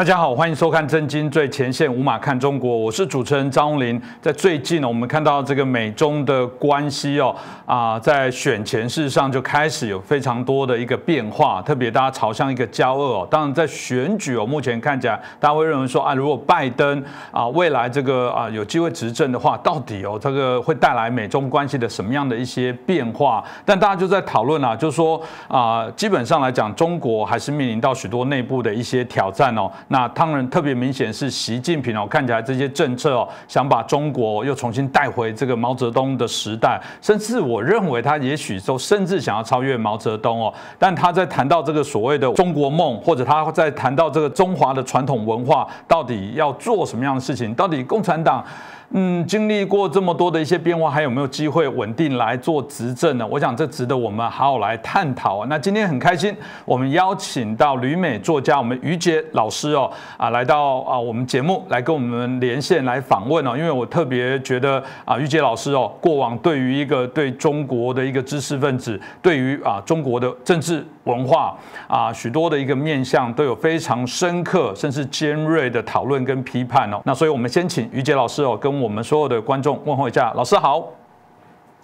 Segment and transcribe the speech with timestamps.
[0.00, 4.00] 大家好，欢迎收看《震惊最前线》，五马看中国，我是主持人张林。
[4.22, 7.36] 在最近呢，我们看到这个美中的关系哦，
[7.66, 13.28] 啊，在选前事实上就开始有非常多的一个变化，特别大家朝向一个交恶哦。
[13.30, 23.44] 当然，在选举哦，目前看起来大家会认为说啊，如果拜登啊未来这个啊有机会执政的话，到底哦这个会带来美中关系的什么样的一些变化？
[23.66, 29.70] 但大家就在讨论啊，就是说啊，基本上来讲，中国还是面临到许多内部的一些挑战哦。
[29.92, 40.54] 那当然特别明显是习近平哦，看起来这些政策哦，想把中国又重新带回这个毛泽东的时代，甚至我认为他也许都甚至想要超越毛泽东哦。
[40.78, 47.52] 但他在谈到这个所谓的中国梦，或者他在谈到这个中华的传统文化，到底要做什么样的事情？
[47.54, 48.44] 到底共产党？
[48.92, 53.26] 嗯，经历过这么多的一些变化，还有没有机会稳定来做执政呢？
[53.30, 55.46] 我想这值得我们好好来探讨啊。
[55.48, 63.56] 那今天很开心，我们邀请到旅美作家我们于杰老师哦啊来到啊我们节目来跟我们连线来访问哦。
[63.56, 71.56] 因为我特别觉得啊于杰老师哦过往对于一个对中国的一个知识分子，对于啊中国的政治文化
[71.88, 77.00] 啊许多的一个面向都有非常深刻甚至尖锐的讨论跟批判哦。
[77.04, 80.99] 那所以我们先请于杰老师哦跟我们所有的观众问候一下，老师好。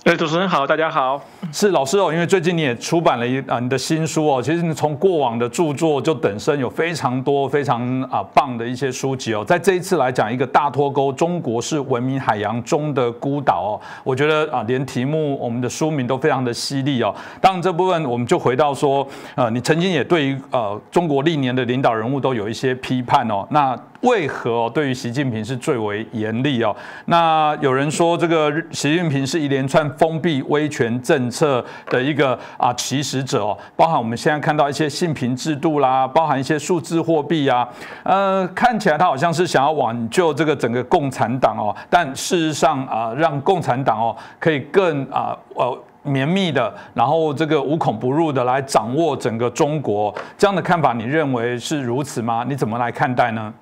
[0.07, 1.21] 哎，主持人好，大家好。
[1.51, 17.13] 是老师哦，因为最近你也出版了一啊你的新书哦，其实你从过往的著作就等身有非常多非常啊棒的一些书籍哦，在这一次来讲一个大脱钩，中国是文明海洋中的孤岛哦，我觉得啊连题目我们的书名都非常的犀利哦。
[17.41, 23.77] 当然这部分我们就回到说，呃，你曾经也对于呃中国历年的领导人物都有一些批判哦，那。
[24.03, 26.75] 为何对于习近平是最为严厉哦？
[27.07, 37.69] 那有人说这个习近平是一连串封闭威权政策的一个啊起始者哦，包含我们现在看到一些信评制度啦，包含一些数字货币啊，
[38.05, 52.45] 呃，看起来他好像是想要挽救这个整个共产党哦，但事实上啊，让共产党哦可以更啊呃绵密的，然后这个无孔不入的来掌握整个中国，这样的看法你认为是如此吗？
[52.47, 53.53] 你怎么来看待呢？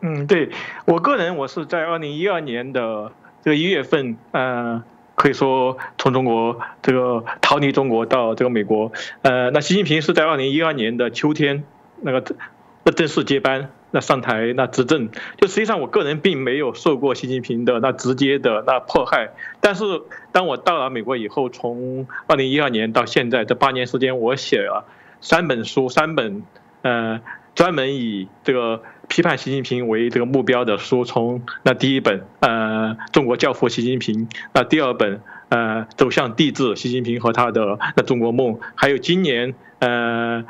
[0.00, 0.50] 嗯，对
[0.84, 3.10] 我个人，我是在二零一二年的
[3.42, 4.80] 这个一月份，呃，
[5.16, 8.92] 可以说从中国这个逃离中国到这个美国，
[9.22, 11.64] 呃，那习近平是在二零一二年的秋天
[12.00, 12.36] 那个
[12.84, 19.30] 那正式接班，那上台那执政，就实际上我个人并没有受过习近平的那直接的那迫害，
[19.60, 19.84] 但是
[20.30, 24.84] 当我到了美国以后，从二零一二年到现在这八年时间，我写了
[25.20, 26.44] 三本书，三本
[26.82, 27.20] 呃。
[27.54, 40.44] 专门以这个批判习近平为这个目标的书，从那第一本呃中国教父习近平，那第二本呃走向帝制习近平和他的那中国梦，还有今年呃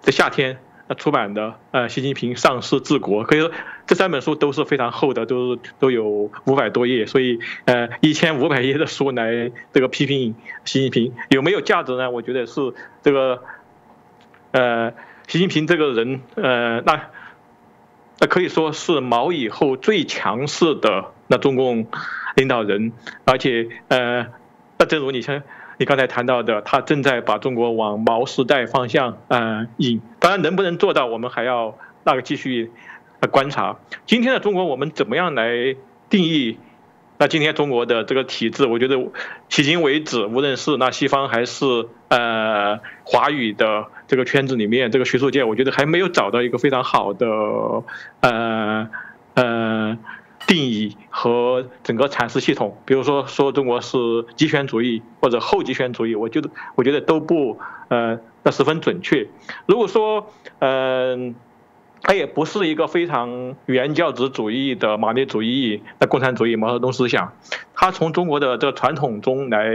[0.00, 0.58] 在夏天
[0.96, 3.50] 出版的呃习近平上市治国，可以说
[3.86, 12.10] 这三本书都是非常厚的，都都有五百多页，所以呃一千五百页的书来这个批评习近平有没有价值呢？
[12.10, 13.42] 我觉得是这个
[14.52, 14.92] 呃。
[15.28, 17.00] 习近平这个人，呃，那
[18.22, 21.88] 那可以说是毛以后最强势的那中共
[22.36, 22.92] 领导人，
[23.24, 24.24] 而且，呃，
[24.78, 25.42] 那正如你先
[25.76, 30.00] 你刚才谈到的，他正在把中国往毛时代方向呃引。
[30.20, 32.70] 当然，能不能做到，我们还要那个继续
[33.32, 33.76] 观察。
[34.06, 35.74] 今天的中国，我们怎么样来
[36.08, 36.60] 定义？
[37.18, 38.96] 那今天中国的这个体制，我觉得
[39.48, 41.64] 迄今为止，无论是那西方还是
[42.08, 47.26] 呃华语的这个圈子里面，这个学术界，我觉得还没有找到一个非常好的
[48.20, 48.88] 呃
[49.34, 49.96] 呃
[50.48, 52.76] 定义和整个阐释系统。
[52.84, 53.98] 比如说说中国是
[54.34, 59.28] 极权主义或者后极权主义，我觉得我觉得都不呃那十分准确。
[59.66, 61.36] 如果说嗯。
[62.02, 67.32] 它也不是一个非常原教旨主义的马列主义的共产主义毛泽东思想，
[67.74, 69.70] 他从中国的这个传统中来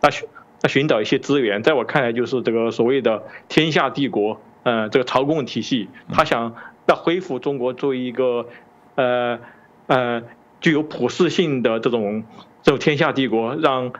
[0.00, 0.28] 那寻
[0.62, 6.54] 那寻找一些资源，在我看来就是这个所谓的天下帝国，呃，这个朝贡体系，他想
[6.86, 8.46] 要恢复中国作为一个
[8.94, 9.40] 呃
[9.88, 10.22] 呃
[10.60, 12.22] 具有普世性的这种
[12.62, 13.92] 这种天下帝国，让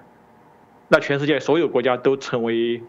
[0.86, 2.80] 那全世界所有国家都成为。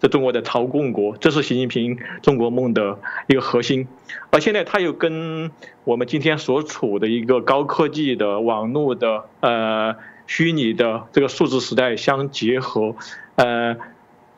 [0.00, 3.86] 在中国的朝贡国，这是习近平中国梦的一个核心，
[4.30, 5.50] 而现在他又跟
[5.84, 9.94] 我们今天所处的一个高科技的网络的呃
[10.26, 12.96] 虚拟的这个数字时代相结合，
[13.36, 13.76] 呃，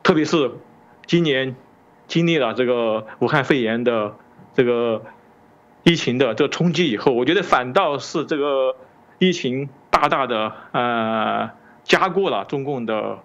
[0.03, 0.51] 特别是
[1.05, 1.55] 今年
[2.07, 4.15] 经历了这个武汉肺炎的
[4.53, 5.01] 这个
[5.83, 8.75] 疫情的这个冲击以后，我觉得反倒是这个
[9.17, 11.49] 疫情大大的呃
[11.85, 13.19] 加固了中共的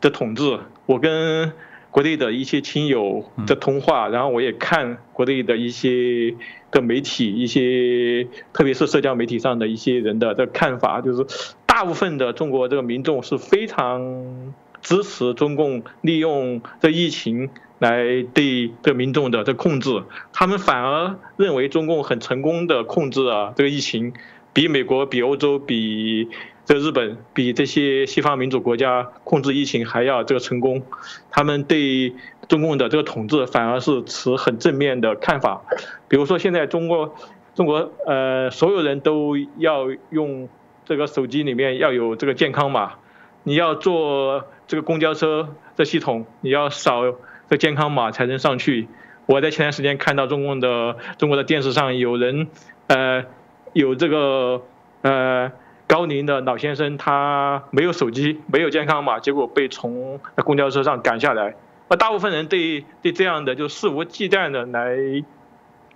[0.00, 0.58] 的统治。
[0.86, 1.52] 我跟
[1.90, 6.34] 国内的一些亲友的通话，然后我也看国内的一些
[6.70, 11.26] 的媒体，一些特别是社交媒体上的一些人的的看法，就是
[11.64, 14.52] 大部分的中国这个民众是非常
[14.82, 17.48] 支持中共利用这疫情
[17.78, 20.02] 来对这民众的这控制，
[20.34, 24.12] 他们反而认为中共很成功的控制了这个疫情，
[24.52, 26.28] 比美国、比欧洲、比。
[26.66, 30.82] 这日本比这些西方民主国家控制疫情还要这个成功，
[31.30, 32.12] 他们对
[32.48, 35.62] 中共的这个统治反而是持很正面的看法。
[36.08, 37.14] 比如说现在中国，
[37.54, 40.48] 中国呃所有人都要用
[40.84, 42.94] 这个手机里面要有这个健康码，
[43.44, 47.04] 你要坐这个公交车的系统，你要扫
[47.48, 48.88] 这健康码才能上去。
[49.26, 52.48] 我在前段时间看到中共的中国的电视上有人
[52.88, 53.24] 呃
[53.72, 54.62] 有这个
[55.02, 55.52] 呃。
[55.88, 61.54] 高龄的老先生，他没有手机，没有健康码，结果被从公交车上赶下来。
[61.88, 64.96] 而大部分人对对这样的就肆无忌惮的来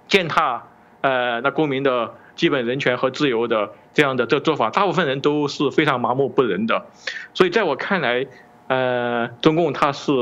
[0.07, 0.63] 践踏
[1.01, 6.87] 呃那公民的基本人权和自由的这样的这做法，大部分人都是非常麻木不仁的。
[7.35, 8.29] 所以在我看来，
[8.69, 10.13] 呃，中共它是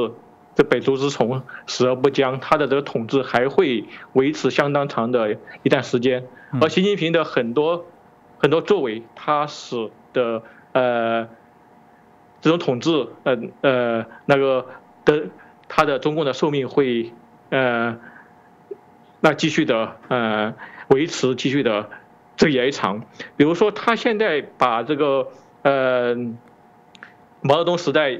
[0.54, 3.84] 这百足之虫，死而不僵，它的这个统治还会
[4.14, 6.24] 维持相当长的一段时间。
[6.62, 7.84] 而习近平的很多。
[8.38, 10.43] 很多作为，他使的
[10.73, 11.29] 呃
[12.40, 14.67] 这种统治，呃呃那个
[15.05, 15.25] 的
[15.69, 17.12] 他的中共的寿命会
[17.50, 17.99] 呃
[19.20, 20.55] 那继续的呃
[20.88, 21.90] 维持，继续的
[22.37, 23.05] 这延长。
[23.37, 25.29] 比如说，他现在把这个
[25.62, 26.14] 呃
[27.40, 28.17] 毛泽东时代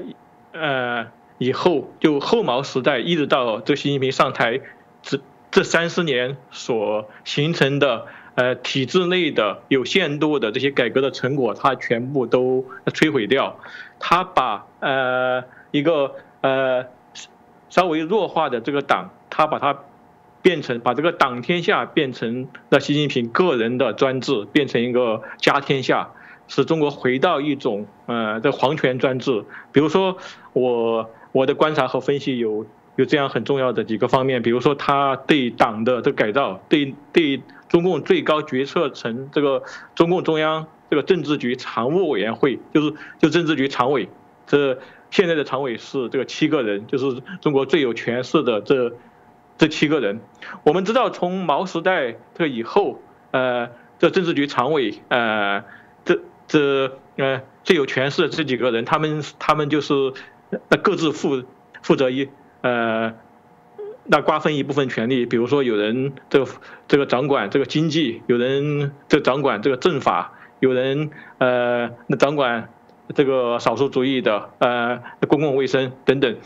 [0.51, 1.07] 呃
[1.37, 4.59] 以后，就后毛时代一直到这习近平上台
[5.01, 8.05] 这这三十年所形成的。
[8.35, 13.59] 呃，体制内的有限度的这些改革的成果，它全部都摧毁掉。
[13.99, 16.85] 他把呃一个呃
[17.69, 19.77] 稍微弱化的这个党，他把它
[20.41, 26.11] 变成把这个党天下变成了习近平个人的专制，变成一个家天下，
[26.47, 29.43] 使中国回到一种呃这皇权专制。
[29.73, 30.17] 比如说，
[30.53, 32.65] 我我的观察和分析有
[32.99, 37.41] 有这样很重要的几个方面，比如说他对党的这改造，对对。
[37.69, 39.61] 中共最高决策层，这个
[39.93, 44.09] 中共中央这个政治局常务委员会，就是就政治局常委，
[44.47, 44.79] 这
[45.11, 48.93] 现在的常委是这个七个人，就是中国最有权势的这
[49.59, 50.19] 这七个人。
[50.63, 53.69] 我们知道，从毛时代这以后，呃，
[53.99, 55.63] 这政治局常委，呃，
[56.03, 59.93] 这这呃最有权势的这几个人，他们他们就是
[60.81, 61.43] 各自负
[61.83, 62.29] 负责一
[62.61, 63.13] 呃。
[64.11, 66.51] 那瓜分一部分权利，比如说有人这个
[66.87, 72.69] 这个掌管这个经济，有人这掌管这个政法，有人呃那掌管
[73.13, 76.37] 这个少数族裔的呃公共卫生等等，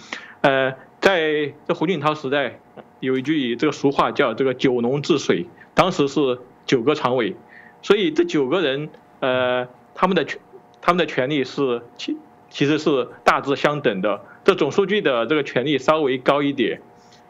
[0.42, 2.60] 呃，在这胡锦涛时代
[3.00, 7.34] 有一句这个俗话叫这个九龙治水，当时是九个常委，
[7.82, 8.90] 所以这九个人
[9.22, 10.38] 呃他们的权
[10.82, 12.18] 他们的权利是其
[12.50, 16.82] 其实是大致相等的，这总书记的这个权力稍微高一点。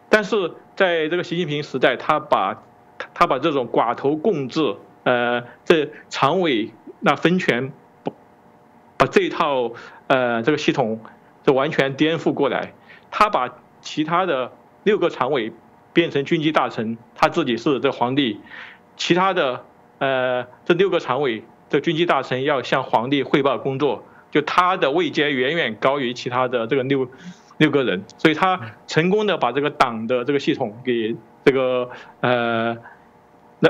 [0.09, 2.63] 但是在这个习近平时代，他把，
[3.13, 7.73] 他把这种寡头共治，呃，这常委那分权，
[8.97, 9.73] 把这一套
[10.07, 10.99] 呃这个系统，
[11.43, 12.73] 就完全颠覆过来。
[13.09, 14.51] 他把其他的
[14.83, 15.51] 六个常委
[15.93, 18.39] 变成军机大臣，他自己是这皇帝，
[18.97, 19.65] 其他的
[19.99, 27.07] 呃这六个常委这军机大臣要向皇帝汇报工作，就他的位阶远远高于其他的这个六。
[27.59, 32.75] 六个人，所以他成功的把这个党的这个系统给这个呃
[33.59, 33.69] 那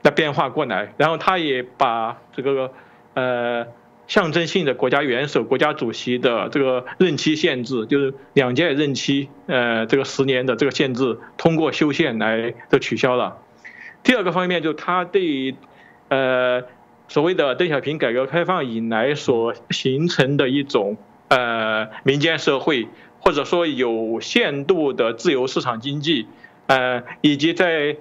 [0.00, 2.70] 那变化过来，然后他也把这个
[3.14, 3.66] 呃
[4.06, 13.38] 象征性的国家元首、国家主席的这个任期限制，就是两届任期呃这个十年的这个限制，通过修宪来都取消了。
[14.04, 15.56] 第二个方面就是他对
[16.08, 16.62] 呃
[17.08, 20.96] 所谓的邓小平改革开放以来所形成的一种。
[21.26, 22.86] 呃，民间社会
[23.18, 26.26] 或者说有限度的自由市场经济，
[26.66, 27.96] 呃，以及在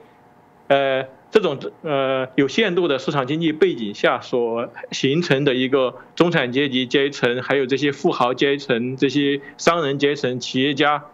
[0.67, 11.05] 呃这种呃有限度的市场经济背景下所形成的一个中产阶级阶层，还有这些富豪阶层、这些商人阶层、企业家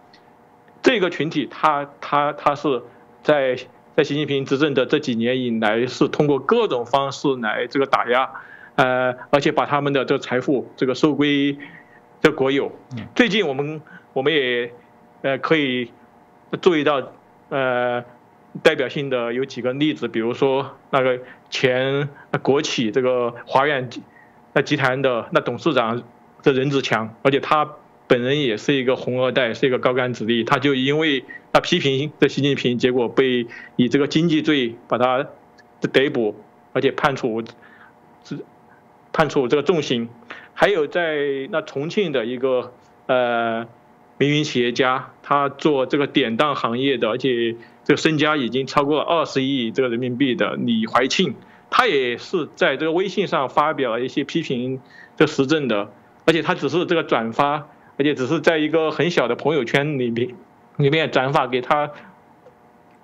[0.82, 2.82] 这个群体，他他他是
[3.22, 3.56] 在
[4.00, 8.32] 在习近平执政的这几年以来，是通过各种方式来这个打压，
[8.76, 11.58] 呃，而且把他们的这个财富这个收归。
[12.22, 12.72] 这国有，
[13.14, 13.82] 最近我们
[14.14, 14.72] 我们也
[15.22, 15.92] 呃可以
[16.62, 17.12] 注意到
[17.50, 18.02] 呃
[18.64, 22.08] 代表性的有几个例子，比如说那个前
[22.42, 23.90] 国企这个华远
[24.54, 26.02] 那集团的那董事长
[26.42, 27.70] 这任志强，而且他
[28.08, 35.28] 本人也是一个红二代，是一个高干子弟，他就因为他批评这习近平，结果被以这个经济罪把他
[35.92, 36.36] 逮捕，
[36.74, 37.44] 而且判处
[38.24, 38.40] 是
[39.12, 40.10] 判处这个重刑。
[40.54, 42.74] 还有在那重庆的一个
[43.08, 43.66] 呃
[44.18, 51.34] 民营企业家，他做这个典当行业的，而且这个身家已经超过了二十亿这个人民币的李怀庆，
[51.70, 54.82] 他也是在这个微信上发表了一些批评
[55.16, 55.92] 这时政的，
[56.26, 60.36] 而且他只是这个转发，而且只是在一个很小的朋友圈里面
[60.80, 61.92] 里面转发给他，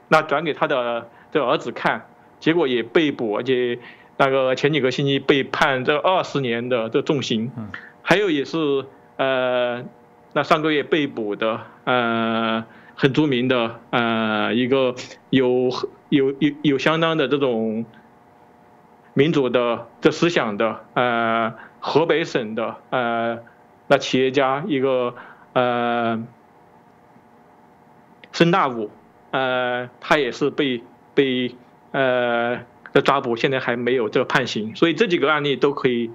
[0.08, 2.08] 那转给他的这儿子看，
[2.40, 3.78] 结果也被捕，而且。
[4.18, 7.52] 那个前几个星期被判这二十年的这重刑，
[8.02, 8.86] 还有也是
[9.18, 9.84] 呃，
[10.32, 12.64] 那上个月被捕的呃
[12.96, 14.96] 很著名的呃一个
[15.32, 15.70] 有
[16.08, 17.86] 有有有相当的这种
[19.14, 23.40] 民主的这思想的呃河北省的呃
[23.88, 25.14] 那企业家一个
[25.52, 26.24] 呃
[28.36, 28.92] 孙大武
[29.32, 30.84] 呃他也是被
[31.16, 31.56] 被
[31.92, 32.60] 呃。
[32.96, 36.10] 的抓捕现在还没有这个判刑，所以这几个案例都可以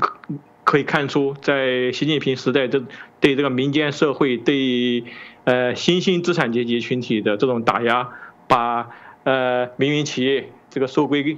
[0.00, 0.16] 可
[0.64, 2.82] 可以看出，在习近平时代，这
[3.20, 5.04] 对这个民间社会、对
[5.44, 8.08] 呃新兴资产阶级群体的这种打压，
[8.48, 8.88] 把
[9.24, 11.36] 呃民营企业这个收归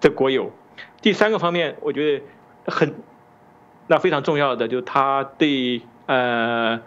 [0.00, 0.50] 这国有。
[1.02, 2.24] 第三个方面，我觉得
[2.64, 2.94] 很
[3.86, 6.80] 那非常重要的，就是他对呃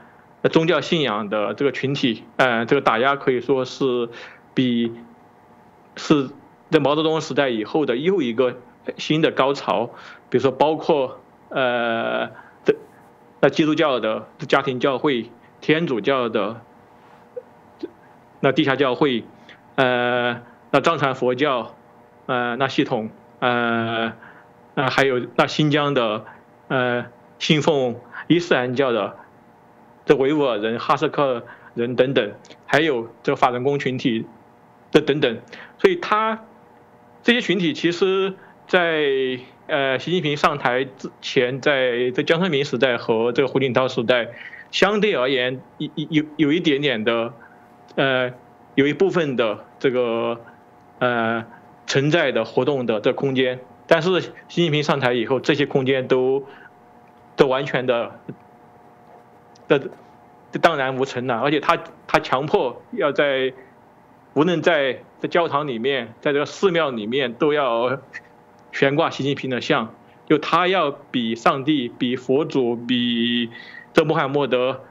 [0.44, 4.10] 宗教信仰的这个群体，呃这个打压可以说是
[4.54, 4.92] 比
[5.96, 6.30] 是。
[6.70, 8.58] 在毛泽东时代以后的又一个
[8.98, 9.86] 新的高潮，
[10.30, 12.28] 比如说包括呃
[12.66, 12.76] 的
[13.40, 16.60] 那基督教的家庭教会、天主教的
[18.42, 19.24] 那地下教会，
[19.76, 20.42] 呃
[20.72, 21.74] 那藏传佛教，
[22.26, 24.12] 呃那系统，呃
[24.74, 26.26] 那还有那新疆的
[26.68, 27.06] 呃
[27.40, 27.96] 信奉
[28.28, 29.16] 伊斯兰教的
[30.08, 31.44] 这维吾尔人、哈萨克
[31.76, 32.34] 人等等，
[32.66, 34.26] 还有这个法轮功群体
[34.92, 35.38] 的等等，
[35.78, 36.44] 所以他。
[37.24, 38.36] 这些群体其实，
[38.68, 39.04] 在
[39.66, 44.30] 呃习近平上台之前，在这江泽民时代和这个胡锦涛时代，
[44.72, 47.34] 相对而言，有有有一点点的，
[47.96, 48.32] 呃，
[48.76, 50.40] 有一部分的这个
[51.00, 51.44] 呃
[51.86, 53.60] 存在的活动的这空间。
[53.88, 54.32] 但是习
[54.64, 56.46] 近平上台以后，这些空间都
[57.36, 58.22] 都完全的
[59.68, 59.90] 的
[60.62, 63.54] 荡然无存了，而且他他强迫要在。
[64.34, 67.98] 无论在在教堂里面，在这个寺庙里面，都要
[68.72, 69.96] 悬挂习近平的像，
[70.28, 73.50] 就他要比上帝、比佛祖、比
[73.94, 74.84] 这穆罕默德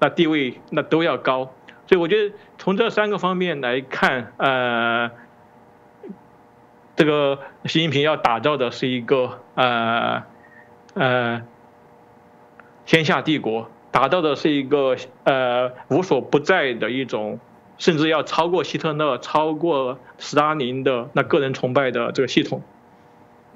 [0.00, 1.54] 那地位那都要高。
[1.86, 5.12] 所以我觉得从这三个方面来看，呃，
[6.96, 10.24] 这个习近平要打造的是一个呃
[10.94, 11.42] 呃
[12.86, 17.38] 天下帝国，达到的是一个呃无所不在的一种。
[17.78, 22.62] 甚至要超过希特勒、超过斯大林的那个人崇拜的这个系统。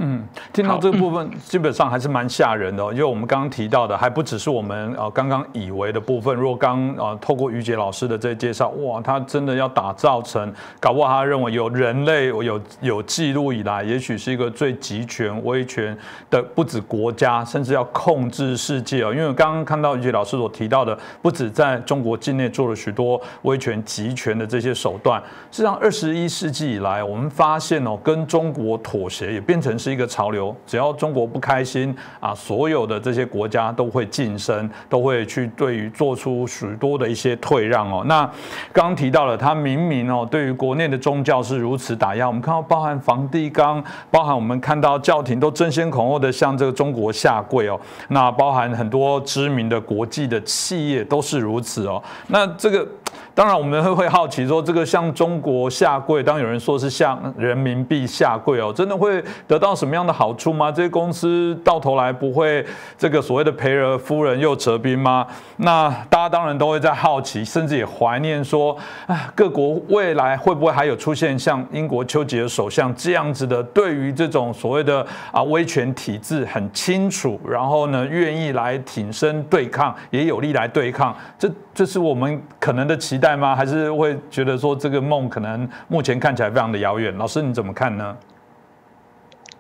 [0.01, 6.33] 嗯，听到这个部分基本上还是蛮吓人的，因为我们刚刚提到的还不只是我们呃刚刚以为的部分。
[6.37, 15.99] 若刚呃透过于杰老师的这介绍，哇，他真的要打造成，搞不好他认为有人类有有记录以来，也许是一个最集权威权
[16.31, 19.13] 的，不止国家，甚至要控制世界哦。
[19.13, 29.88] 因为刚刚看到于杰老师所提到的，不止在中国境内做了许多威权集权的这些手段，实际上二十一世纪以来，我们发现哦，跟中国妥协也变成是。
[29.89, 38.05] 是一个潮流，只要中国不开心啊，所有的这些国家都会晋升，都会去对于做出许多的一些退让哦。
[38.07, 38.31] 那
[38.71, 42.27] 刚提到了，他明明哦，对于国内的宗教是如此打压。
[42.27, 47.81] 我们看到，包含梵蒂冈，包含我们看到教廷都争先恐后的向这个中国下跪哦。
[48.09, 52.03] 那包含很多知名的国际的企业都是如此哦。
[52.27, 52.87] 那这个。
[53.35, 60.71] 当然，我们会会好奇说，这个向中国下跪，当有人说是向人民币下跪哦，真的会得到什么样的好处吗？
[60.71, 62.65] 这些公司到头来不会
[62.97, 65.25] 这个所谓的赔了夫人又折兵吗？
[65.59, 82.98] 那大家当然都会在好奇，甚至也怀念说，啊，各国未来会不会还有出现像英国丘吉尔首相这样子的，对于这种所谓的啊威权体制很清楚，然后呢愿意来挺身对抗，也有力来对抗，这这是我们可能的。
[82.99, 83.57] 期待吗？
[83.57, 87.17] 还是会觉得说这个梦可能目前看起来非常的遥远？
[87.17, 88.17] 老师你怎么看呢？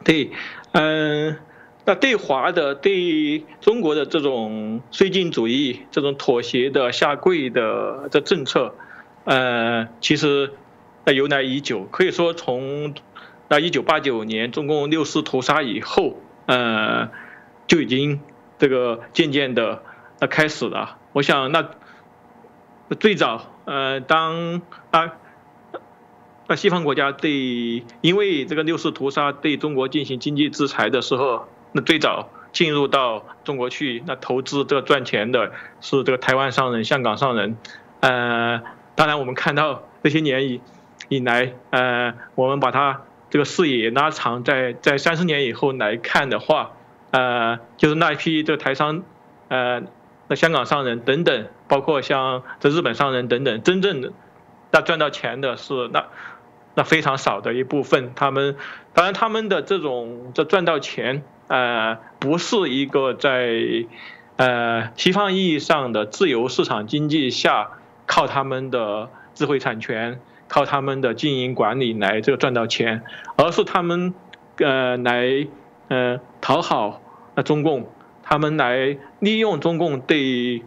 [0.05, 0.31] 对，
[0.73, 1.37] 嗯，
[1.85, 8.75] 那对华的、对中国的这种绥靖主义、这种妥协的、下跪的这政策，
[9.25, 10.53] 呃，其实
[11.05, 11.85] 那由来已久。
[11.85, 12.95] 可以说，从
[13.49, 17.09] 那一九八九年中共六四屠杀以后，呃，
[17.67, 18.21] 就已经
[18.59, 19.83] 这个渐渐的。
[20.21, 20.97] 那开始了。
[21.13, 21.71] 我想那
[22.95, 25.13] 最早呃，当啊
[26.47, 35.53] 那西方国家对因为这个六四屠杀对中国进行经济制裁的时候，那最早进入到中国去那投资这个赚钱的
[35.83, 37.59] 是这个台湾商人、香港商人。
[38.01, 38.63] 呃，
[38.95, 40.63] 当然我们看到这些年以
[41.09, 46.71] 以来，呃，我们把它这个视野拉长，在在三十年以后来看的话，
[47.11, 49.03] 呃，就是那一批这个台商，
[49.49, 49.83] 呃。
[50.31, 54.13] 那香港商人等等，包括像这日本商人等等，真正的
[54.71, 56.07] 那赚到钱的是那
[56.75, 58.13] 那非常少的一部分。
[58.15, 58.57] 他们
[58.95, 63.61] 当然他们的这种这赚到钱，呃，不是一个在
[64.37, 67.71] 呃西方意义上的自由市场经济下
[68.07, 73.03] 靠他们的智慧产权、靠他们的经营管理来这个赚到钱，
[73.37, 74.15] 而是他们
[74.59, 75.47] 呃来
[75.89, 77.01] 呃讨好
[77.35, 77.91] 那中共。
[78.31, 80.63] 他们来利用中共对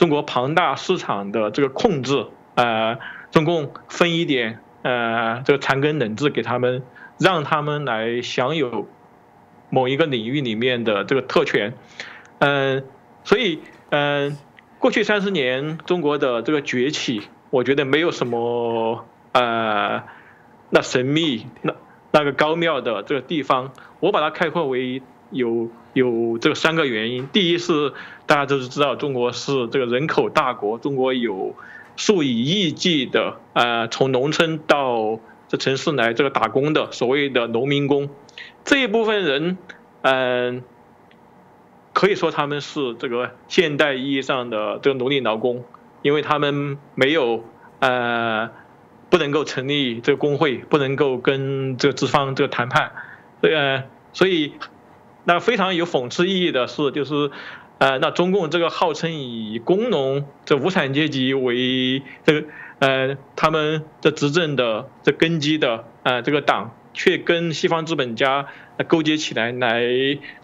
[0.00, 2.98] 中国庞大市场的这个控制，呃，
[3.30, 6.82] 中共分一点呃这个残羹冷炙给他们，
[7.18, 8.88] 让他们来享有
[9.68, 11.74] 某一个领域里面的这个特权，
[12.38, 12.82] 嗯，
[13.24, 14.38] 所以嗯，
[14.78, 20.02] 过去三十年中国的这个崛起，我觉得没有什么呃
[20.70, 21.74] 那神秘那
[22.10, 25.68] 那个高妙的这个地方，我把它概括为有。
[25.92, 27.92] 有这三个原因，第一是
[28.24, 31.56] 大家都是知道中国是这个人口大国，中国有
[31.96, 35.18] 数以亿计的呃从农村到
[35.48, 38.08] 这城市来这个打工的所谓的农民工，
[38.64, 39.58] 这一部分人，
[40.02, 40.62] 嗯，
[41.92, 45.64] 可以说他们是这个现代意义上的这个奴隶劳工，
[46.02, 47.42] 因为他们没有
[47.80, 48.48] 呃
[49.10, 52.92] 不能够成立这个工会，不能够跟这个资方这个谈判，
[53.40, 53.82] 呃，
[54.12, 54.52] 所以。
[55.24, 57.30] 那非常有讽刺意义的是，就是，
[57.78, 68.46] 呃，那中共这个号称以工农这无产阶级为这个呃他们的执政的这根基的呃这个党，却跟西方资本家
[68.88, 69.82] 勾结起来来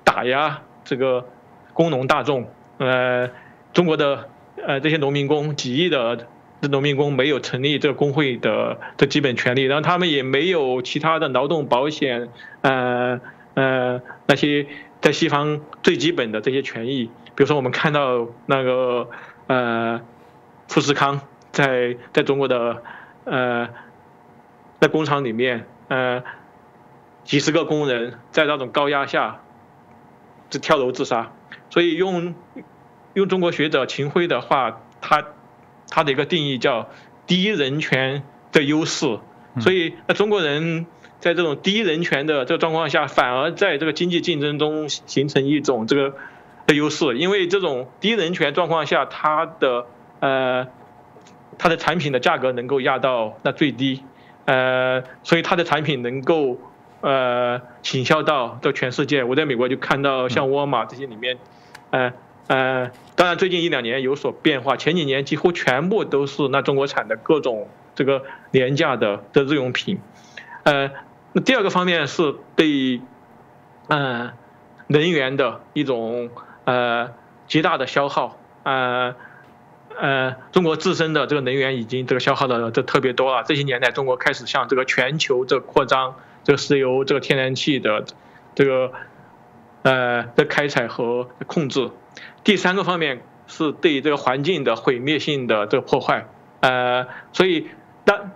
[0.05, 1.27] 打压这个
[1.73, 2.51] 工农大众。
[2.77, 3.31] 呃，
[3.73, 4.29] 中国的
[4.67, 6.27] 呃这些农民工几亿的
[6.61, 12.29] 农民工没有成立这个工会的这基本权利，然后他们也没有其他的劳动保险，
[12.61, 13.21] 呃。
[13.57, 14.67] 呃，那些
[15.01, 19.09] 在西方最基本的这些权益，比如说我们看到那个
[19.47, 20.03] 呃，
[20.69, 22.83] 富士康在在中国的
[23.25, 23.71] 呃，
[24.79, 26.23] 在工厂里面，呃，
[27.25, 29.41] 几十个工人在那种高压下，
[30.51, 31.33] 就跳楼自杀。
[31.71, 32.35] 所以用
[33.15, 35.25] 用中国学者秦晖的话，他
[35.89, 36.91] 他的一个定义叫
[37.27, 39.19] 低人权的优势。
[39.61, 40.85] 所以那中国人。
[41.19, 46.15] 在这种低人权的这个状况下，反而在这个经济竞争中形成一种这个
[46.67, 49.87] 的优势，因为这种低人权状况下，它的
[50.21, 50.67] 呃
[51.59, 54.03] 它的产品的价格能够压到那最低，
[54.45, 56.59] 呃，所以它的产品能够
[57.01, 59.25] 呃倾销到到全世界。
[59.25, 61.39] 我在美国就看到像沃尔玛这些里面，
[61.91, 62.13] 呃
[62.47, 69.99] 呃，当然最近一两年有所变化，前几年几乎全部都是那中国产的各种这个廉价的的日用品，
[70.65, 70.91] 呃。
[71.37, 73.03] 那第二个方面是对，
[73.89, 74.33] 嗯，
[74.87, 76.31] 能源的一种
[76.65, 77.11] 呃
[77.47, 79.15] 极大的消耗，呃
[79.95, 83.45] 呃，中国自身的这个能源已经这个消耗的这特别多了。
[83.47, 88.07] 这些年来，中国开始向这个全球这扩张这个石油、这个天然气的
[88.55, 88.93] 这个
[89.83, 91.91] 呃的开采和控制。
[92.45, 96.27] 第三个方面是对这个环境的毁灭性的这个破坏，
[96.61, 97.69] 呃，所以
[98.07, 98.31] 当。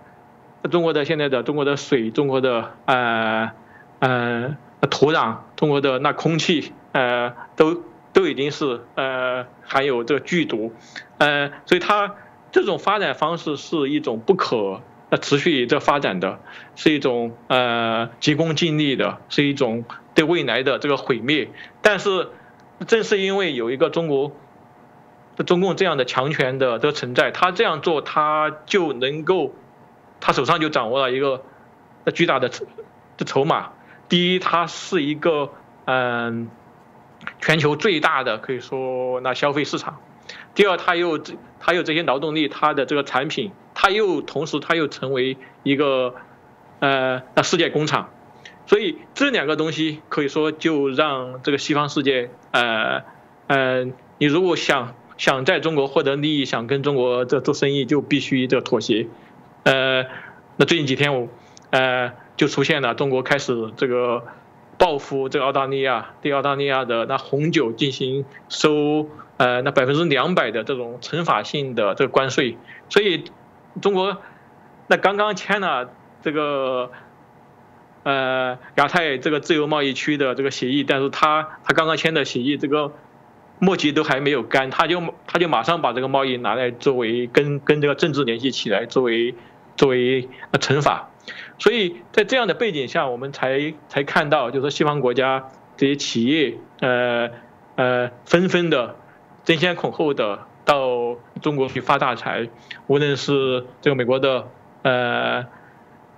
[0.69, 3.51] 中国的现在的中国的水，中国的呃
[3.99, 4.57] 呃
[4.91, 7.81] 土壤，中国的那空气，呃都
[8.13, 10.71] 都已经是呃含有这个剧毒，
[11.17, 12.13] 呃，所以它
[12.51, 16.39] 这种发展方式是一种不可呃持续这发展的，
[16.75, 21.49] 是一种呃急功近利的，是一种对未来的这个毁灭。
[21.81, 22.29] 但是
[22.85, 24.31] 正是因为有一个中国
[25.43, 29.55] 中共这样的强权的这个存在，他这样做，他就能够。
[30.21, 31.43] 他手上就掌握了一个
[32.05, 32.65] 那巨大的筹
[33.17, 33.73] 的筹码。
[34.07, 35.51] 第一，它是一个
[35.85, 36.49] 嗯
[37.39, 39.99] 全球最大的可以说那消费市场。
[40.53, 46.15] 第二，它又这它有这些劳动力，它的这个产品，它又同时它又成为一个
[46.79, 48.09] 呃那世界工厂。
[48.67, 53.03] 所以这两个东西可以说就让这个西方世界呃
[53.47, 59.07] 嗯，你如果想想在中国获得利益，想跟中国这做生意，就必须这妥协。
[59.63, 60.05] 呃，
[60.57, 61.27] 那最近几天我，
[61.69, 64.23] 呃，就出现了中国开始这个
[64.77, 72.57] 报复这个澳大利亚，对澳大利亚的那红酒进行收呃，那百分之两百的这种惩罚性的这个关税，
[72.89, 73.23] 所以
[73.81, 74.17] 中国
[74.87, 76.91] 那刚刚签了这个
[78.03, 82.93] 呃亚太这个自由贸易区的这个协议，但是他他刚刚签的协议这个
[83.59, 89.35] 墨迹都还没有干，他就他就马上把这个贸易拿来作为跟跟这个政治联系起来，作为
[89.81, 91.09] 作为呃惩罚，
[91.57, 97.31] 所以在这样的背景下，我们才才看到就是西方国家这些企业呃
[97.75, 98.95] 呃纷纷的。
[99.43, 102.47] 争先恐后的到中国去发大财，
[102.85, 104.49] 无论是这个美国的
[104.83, 105.47] 呃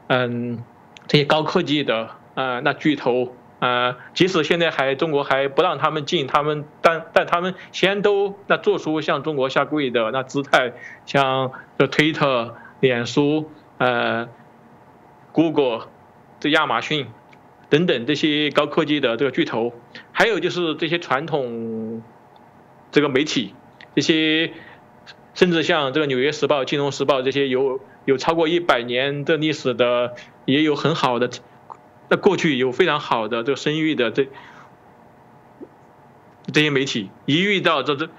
[0.07, 0.61] 嗯
[1.07, 10.73] 这些高科技的呃那巨头呃，即使现在还中国还不让他们进，他们但但他们先都那做出向中国下跪的那姿态，
[11.05, 14.27] 像这推特、脸书呃
[15.31, 15.87] Google
[16.39, 17.07] 这亚马逊
[17.69, 19.73] 等等这些高科技的这个巨头，
[20.11, 22.03] 还有就是这些传统。
[22.91, 23.55] 这个媒体，
[23.95, 24.53] 这些
[25.33, 30.13] 甚至像这个《纽约时报》《金融时报》这些有有超过一百年的历史的，
[30.45, 31.27] 也有很好的，
[32.09, 34.27] 那过去有非常好的这个声誉的这
[36.51, 38.09] 这些媒体，一遇到这这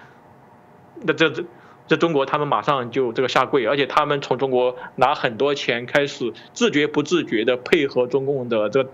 [1.03, 1.44] 那这这
[1.86, 8.90] 在中国，他们马上就这个下跪，而且他们从中国拿很多钱，开始自觉不自觉的配合中共的这个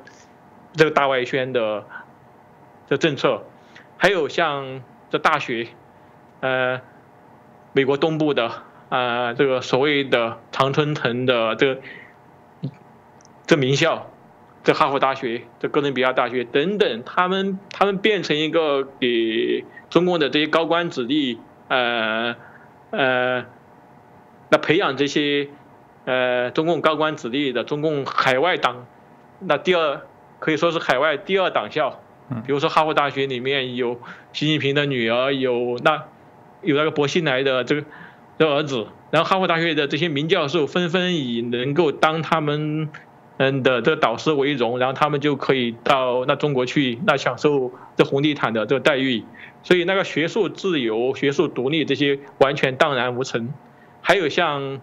[0.75, 1.85] 这个大外宣的
[2.89, 3.45] 这政策，
[3.97, 4.83] 还有像。
[5.13, 5.67] 这大学，
[6.39, 6.81] 呃，
[7.73, 8.53] 美国东部的
[8.91, 11.81] 啊，这个所谓的常春藤的这个
[13.45, 14.09] 这名校，
[14.63, 22.37] 这哈佛大学、这哥伦比亚大学等等，他们他们变成一个给中共的这些高官子弟，呃
[22.91, 23.45] 呃，
[24.49, 25.49] 那培养这些
[26.05, 28.87] 呃中共高官子弟的中共海外党，
[29.41, 30.03] 那第二
[30.39, 32.01] 可以说是海外第二党校。
[32.47, 34.01] 比如说，哈佛大学里面有
[34.33, 36.05] 习近平的女儿，有那
[36.63, 37.85] 有那个薄熙来的这个
[38.39, 42.89] 的儿子，然后哈佛大学的这些名教授纷纷以能够当他们
[43.39, 49.25] 嗯的这个导师为荣，然后他们就可以到那中国去那享受这红地毯的这个待遇，
[49.63, 53.53] 所以那个学术自由、学术独立这些完全荡然无存。
[54.01, 54.81] 还有像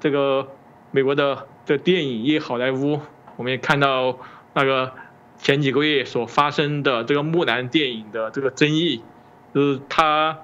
[0.00, 0.48] 这个
[0.90, 3.00] 美国的这电影业好莱坞，
[3.36, 4.18] 我们也看到
[4.52, 4.92] 那个。
[5.36, 9.02] 前几个月所发生的这个木兰电影的这个争议，
[9.52, 10.38] 就是他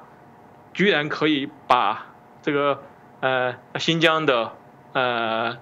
[0.74, 2.08] 居然可以把
[2.42, 2.82] 这个
[3.20, 4.52] 呃新疆的
[4.92, 5.56] 呃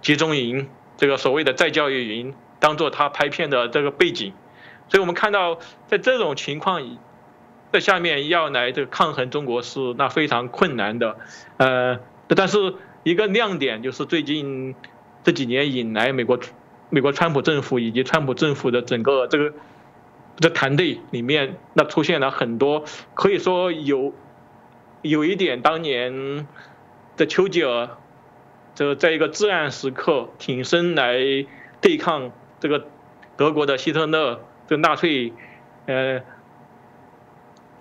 [0.00, 4.32] 集中营这个所谓的再教育营当做他拍片的这个背景，
[4.88, 6.82] 所以我们看到在这种情况
[7.74, 11.16] 在下面要来这个抗衡中国是那非常困难的，
[11.56, 14.76] 呃，但是一个亮点就是最近
[15.24, 16.38] 这几年引来美国。
[16.90, 19.52] 美国川普政府以及川普政府的整个这个
[20.38, 22.84] 这团队里面，那出现了很多
[23.14, 24.14] 可以说有
[25.02, 26.46] 有一点当年
[27.16, 27.88] 的丘吉尔，
[28.76, 31.16] 这在一个至暗时刻挺身来
[31.80, 32.86] 对抗这个
[33.36, 35.32] 德国的希特勒，这纳粹，
[35.86, 36.20] 呃，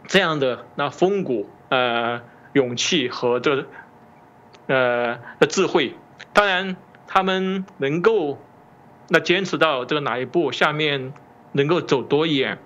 [0.07, 2.21] 这样的那风骨呃
[2.53, 3.65] 勇气和这
[4.67, 5.95] 呃的智慧，
[6.33, 6.75] 当然
[7.07, 8.39] 他们能够。
[9.09, 11.13] 那坚持到这个哪一步，下面
[11.51, 12.57] 能够走多远，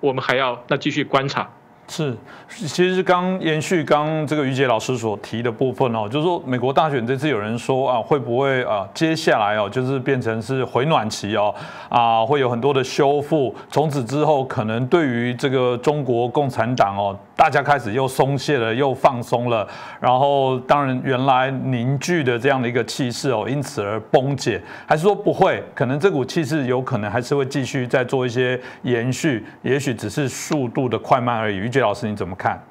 [0.00, 1.52] 我们还要那继续观察。
[1.92, 2.16] 是，
[2.48, 11.54] 其实刚延续刚这个于杰老师所提的部分哦，就是说美国大选这次有人说啊，会不会啊接下来哦就是变成是回暖期哦
[11.90, 17.14] 啊会有很多的修复，从此之后可能对于这个中国共产党哦。
[17.42, 19.66] 大家开始又松懈了，又放松了，
[19.98, 25.60] 然后当然原来凝聚的这样的一个气势哦，因此而崩解，还是说不会？
[25.74, 31.56] 可能这股气势有可能还是会继续再做一些延续，也许只是速度的快慢而已。
[31.56, 32.62] 于杰老师你怎么看？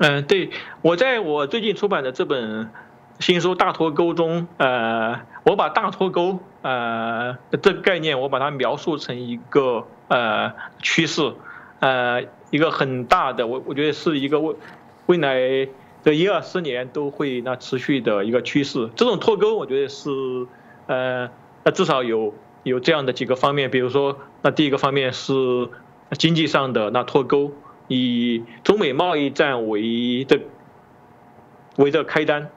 [0.00, 0.50] 嗯，对
[0.82, 2.68] 我在我最近出版的这本
[3.20, 11.32] 新书《大脱钩》中，呃，我把大脱钩呃这个概念，我把它描述成一个呃趋势，
[11.80, 12.24] 呃。
[12.52, 14.54] 一个很大的，我我觉得是一个未
[15.06, 15.68] 未来
[16.04, 18.88] 的一二十年都会那持续的一个趋势。
[18.94, 20.08] 这种脱钩，我觉得是
[20.86, 21.28] 呃，
[21.64, 25.68] 那至少有有这样的几个方面，比如说，那第一个方面是
[26.16, 27.50] 经济上的那脱钩，
[27.88, 30.38] 以中美贸易战为的
[31.76, 32.48] 为的开单，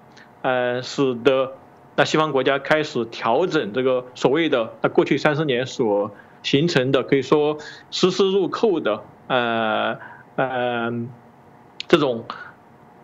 [0.44, 1.54] 呃，使得
[1.96, 6.12] 那西方国家开始调整这个所谓的那过去三十年所
[6.44, 7.58] 形成的可以说
[7.92, 9.04] 丝丝入扣的。
[9.28, 10.00] 呃
[10.38, 10.92] 呃，
[11.88, 12.26] 这种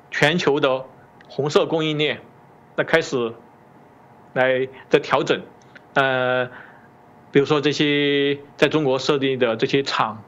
[0.10, 0.86] 全球的
[1.28, 2.21] 红色供应链，
[2.76, 3.34] 那开始
[4.34, 5.41] 来的调整，
[5.93, 6.50] 呃，
[7.32, 10.24] 比如说这些在中国设立的这些厂，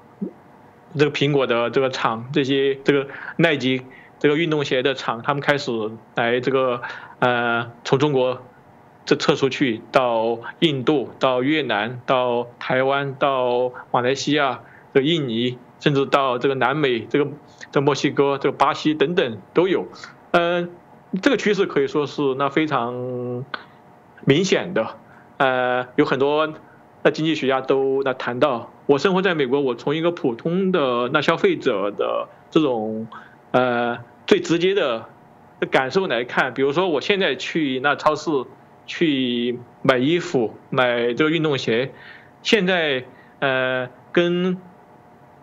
[0.95, 3.83] 这个苹果的这个厂，这些这个耐吉
[4.19, 5.71] 这个运动鞋的厂，他们开始
[6.13, 6.81] 来这个
[7.17, 8.45] 呃从中国
[9.07, 14.59] 这撤出去，到印度、到越南、到台湾、到马来西亚、
[14.91, 17.31] 的印尼，甚至到这个南美，这个
[17.71, 19.87] 在墨西哥、这个巴西等等都有。
[20.31, 20.71] 嗯，
[21.21, 23.45] 这个趋势可以说是那非常
[24.25, 24.97] 明显的。
[25.37, 26.53] 呃，有很多
[27.01, 33.07] 那经济学家都那谈到，我生活在美国，我从一个普通的那消费者的这种
[33.51, 35.05] 呃最直接的
[35.71, 38.29] 感受来看，比如说我现在去那超市
[38.87, 41.91] 去买衣服、买这个运动鞋，
[42.41, 43.03] 现在
[43.37, 44.57] 呃跟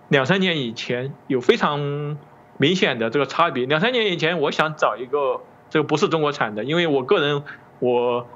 [0.08, 2.18] 两三年以前有非常
[2.58, 3.66] 明显的这个差别。
[3.66, 7.44] 两三年以前，我想找一个这个不是中国产的，因为我个人
[7.78, 8.26] 我。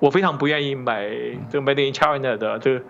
[0.00, 1.08] 我非常不愿意买
[1.48, 2.84] 这个 Made in China 的这个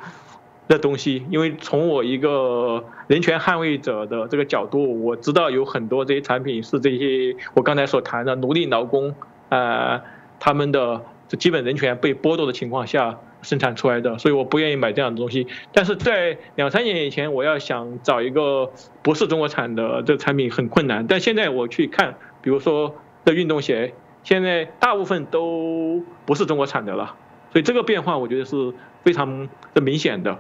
[0.67, 9.15] 的东西，因为从我一个人权捍卫者的这个角度，我知道有很多这些产品是这些我刚才所谈的奴隶劳工，
[9.51, 10.03] 呃，
[10.41, 11.05] 他们的
[11.37, 15.47] 基本人权被剥夺的情况下生产出来的，所以我不愿意买这样的东西。
[15.73, 23.95] 但是在两三年以前，我要想找一个不是中国产的这产品很困难，但现在我去看，比如说的运动鞋。
[24.25, 27.17] 现在大部分都不是中国产的了，
[27.53, 30.39] 所以这个变化我觉得是非常的明显的。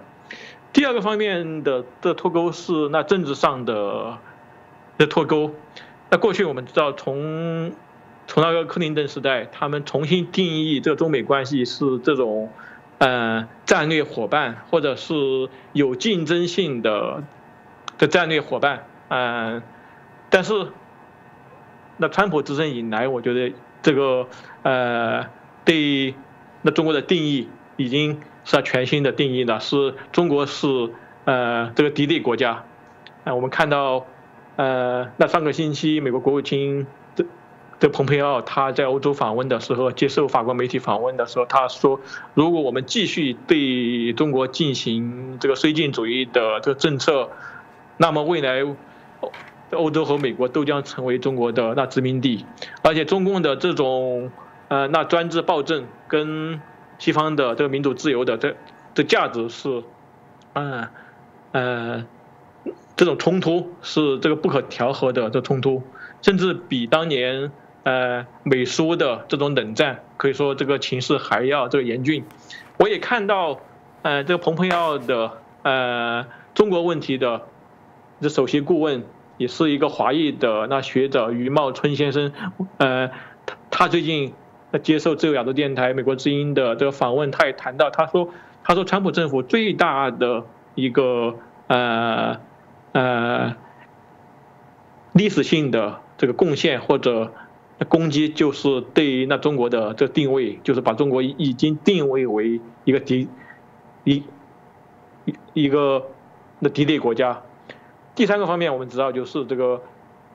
[0.72, 4.18] 第二个方面的的脱钩是那政治上的
[4.98, 5.50] 的脱钩。
[6.10, 7.72] 那过去我们知道，从
[8.32, 12.48] 从那个克林顿时代，他们重新定义这中美关系是这种
[12.96, 15.14] 呃战略伙伴，或者是
[15.74, 17.24] 有竞争性的
[17.98, 18.86] 的战略伙伴。
[19.08, 19.62] 嗯，
[20.30, 20.68] 但是
[21.98, 23.54] 那川普执政以来，我觉得。
[23.82, 24.28] 这个
[24.62, 25.26] 呃，
[25.64, 26.14] 对
[26.62, 30.68] 那中国的定义已经是全新的定义了，是中国是
[31.24, 32.64] 呃这个敌对国家。
[33.24, 34.06] 啊，我们看到
[34.54, 36.86] 呃，那上个星期美国国务卿
[37.82, 41.98] 这蓬佩奥他在欧洲访问的时候，接受法国媒体访问的时候，他说，
[42.32, 47.28] 如果我们继续对中国进行这个绥靖主义的这个政策，
[47.96, 48.64] 那么未来。
[49.72, 52.44] 欧洲和美国都将成为中国的那殖民地，
[52.82, 54.30] 而且中共的这种
[54.68, 56.60] 呃那专制暴政跟
[56.98, 58.54] 西方的这个民主自由的这
[58.94, 59.82] 这价值是，
[60.52, 60.86] 嗯
[61.50, 62.04] 呃
[62.94, 65.82] 这种冲突是这个不可调和的这冲突，
[66.20, 67.50] 甚至比当年
[67.84, 72.24] 呃美苏的这种冷战可以说这个情势还要这个严峻。
[72.78, 73.60] 我也看到
[74.02, 77.42] 呃这个蓬佩奥的呃中国问题的
[78.20, 79.04] 这首席顾问。
[79.38, 82.32] 也是一个华裔的那学者余茂春先生，
[82.76, 83.08] 呃，
[83.44, 84.34] 他他最近
[84.84, 88.28] 接受自由亚洲电台美国之音的这个访问，他也谈到，他说，
[88.62, 90.44] 他说，川普政府最大的
[90.76, 91.34] 一个
[91.66, 92.38] 呃
[92.92, 93.56] 呃
[95.12, 97.32] 历史性的这个贡献或者
[97.84, 103.28] 攻击，就是对于那中国的这定位，就是把中国已经定位为一个敌
[104.04, 104.22] 一
[105.24, 106.06] 一一个
[106.58, 107.42] 那敌对国家。
[108.14, 109.82] 第三个方面，我们知道就是这个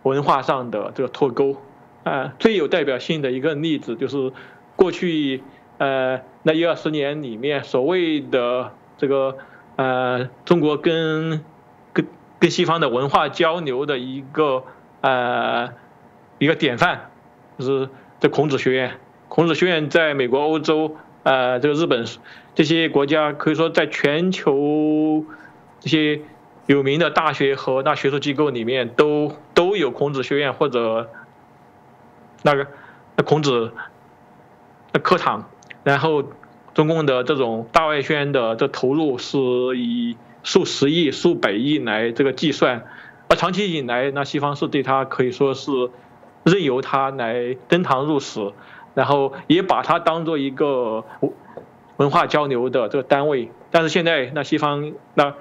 [0.04, 1.58] 文化上的这个脱钩，
[2.04, 4.32] 啊，最有代表性的一个例子就是
[4.76, 5.44] 过去
[5.78, 9.38] 呃那一二十年里面所谓的这个
[9.76, 11.44] 呃中国跟
[11.94, 12.08] 跟
[12.40, 14.64] 跟西方的文化交流的一个
[15.02, 15.70] 呃
[16.40, 17.07] 一个典范，
[17.58, 17.89] 就是
[18.20, 19.00] 这孔子学院。
[19.28, 22.06] 孔子学院在美国、欧洲、呃这个日本
[22.56, 25.26] 这些国家，可以说在全球
[25.80, 26.22] 这些。
[26.67, 31.10] 有名的大学和那学术机构里面都都有孔子学院或者
[32.43, 32.67] 那个
[33.15, 33.72] 那孔子
[34.91, 35.50] 的课堂，
[35.86, 36.26] 然后
[36.74, 39.39] 中共的这种大外宣的这投入是
[39.78, 42.86] 以数十亿、数百亿来这个计算，
[43.30, 45.72] 而长期以来，那西方是对他可以说是
[46.48, 48.54] 任由他来登堂入室，
[48.94, 51.04] 然后也把它当做一个
[51.98, 55.34] 文化交流的这个单位，但是现在那西方那。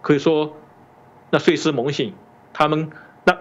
[0.00, 0.56] 可以说，
[1.30, 2.14] 那睡狮猛醒，
[2.52, 2.90] 他们
[3.24, 3.36] 那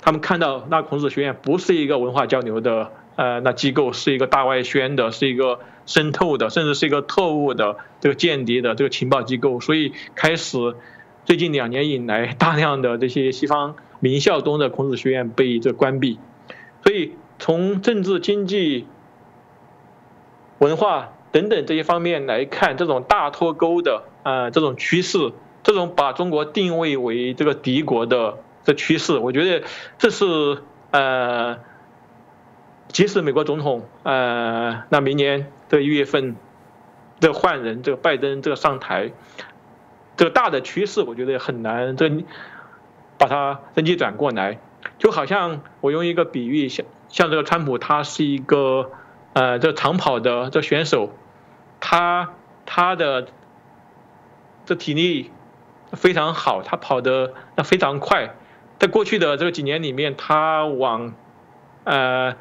[0.00, 10.76] 他们看到那孔子学院不是一个文化交流的呃那机构，是一个大外宣的，是一个渗透的，甚至是一个特务的这个间谍的这个情报机构，所以开始
[11.24, 16.18] 最近两年以来，大量的这些西方名校中的孔子学院被这关闭，
[16.82, 18.86] 所以从政治、经济、
[20.58, 25.32] 文化等等这些方面来看，这种大脱钩的呃这种趋势。
[25.62, 30.58] 这种把中国定位为这个敌国的这趋势，我觉得这是
[30.90, 31.56] 呃，
[32.88, 36.36] 即使美国总统呃，那明年的一月份
[37.18, 39.12] 这换人，这个拜登这个上台，
[40.18, 42.10] 这个大的趋势，我觉得很难这
[43.18, 44.58] 把它逆转过来。
[44.98, 48.90] 就好像我用一个比喻，像像这个川普，他是一个
[49.32, 51.10] 呃这长跑的这选手，
[51.80, 52.34] 他
[52.66, 53.26] 他的
[54.66, 55.30] 这体力
[55.92, 58.34] 非常好，他跑的那非常快，
[58.78, 61.14] 在过去的这几年里面，他往
[61.84, 62.34] 呃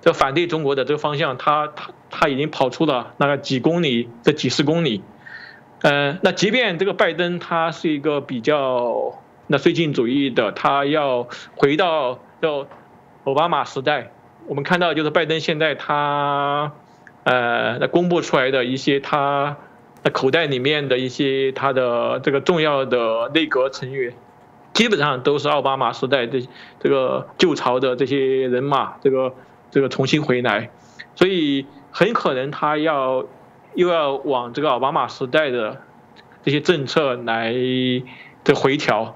[0.00, 5.02] 这反对中国的这个方向，他他他已经跑出了那个几公里，这几十公里。
[5.80, 12.66] 呃，那即便这个拜登他是一个比较那绥靖主义的，他要回到要
[13.24, 14.12] 奥巴马时代，
[14.46, 16.72] 我们看到就是拜登现在他
[17.24, 19.56] 呃公布出来的一些他
[20.12, 24.14] 口袋里面的一些他的这个重要的内阁成员，
[24.72, 29.34] 基本上都是奥巴马时代的这个旧朝的这些人马，这个
[29.70, 30.70] 这个重新回来，
[31.16, 33.26] 所以很可能他要。
[33.74, 35.82] 又要往这个奥巴马时代的
[36.42, 37.52] 这些政策来
[38.42, 39.14] 的回调，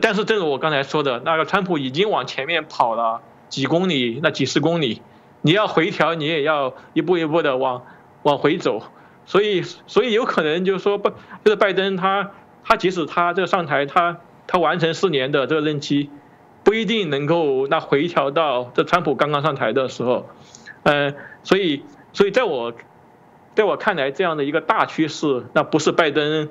[0.00, 5.02] 但是正如我刚才说的，那个川普已经往前面跑了几公里，那几十公里，
[5.42, 7.84] 你要回调，你也要一步一步的往
[8.22, 8.82] 往回走，
[9.26, 11.10] 所以所以有可能就是说，拜
[11.44, 12.30] 就是拜登他
[12.64, 16.10] 他即使他这个上台，他他完成四年的这个任期，
[16.62, 20.26] 不一定能够那回调到这川普刚刚上台的时候，
[20.84, 21.82] 嗯，所以。
[22.16, 22.72] 所以，在我，
[23.56, 26.48] 在我看来，这样的一个大趋势，那不是拜登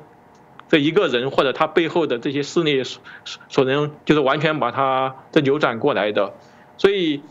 [0.73, 2.99] 这一个人或者他背后的这些势力所
[3.47, 6.33] 所能就是完全把他这扭转过来的。
[6.77, 7.21] 所以，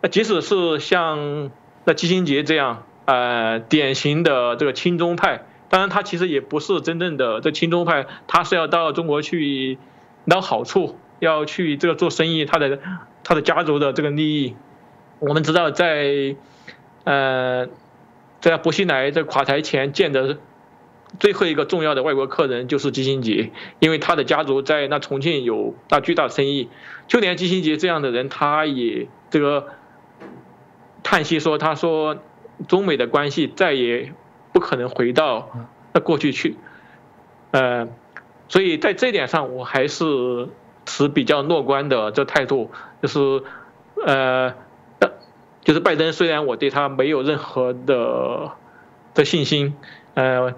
[0.00, 1.50] 那即使是像
[1.84, 9.78] 那基辛杰这样呃典型的这个亲中派，当然他其实也不是真正的这亲中派，他是要到中国去
[10.26, 12.78] 捞好处，要去这个做生意，他的
[13.24, 14.54] 他的家族的这个利益。
[15.18, 16.36] 我们知道，在
[17.02, 17.66] 呃。
[18.40, 20.36] 在薄熙来在垮台前见的
[21.20, 26.68] 最后一个重要的外国客人就是基辛杰，因为他的家族在那重庆有那巨大生意。
[27.06, 29.68] 就连基辛杰这样的人，他也这个
[31.02, 32.18] 叹息说：“他说
[32.68, 34.12] 中美的关系再也
[34.52, 35.50] 不可能回到
[35.92, 36.56] 那过去去。”
[37.52, 37.88] 呃，
[38.48, 40.48] 所以在这点上，我还是
[40.86, 42.70] 持比较乐观的这态度，
[43.02, 43.42] 就是
[44.06, 44.54] 呃。
[45.64, 48.50] 就是拜登，虽然我对他没有任何的
[49.14, 49.76] 的信心，
[50.14, 50.54] 呃，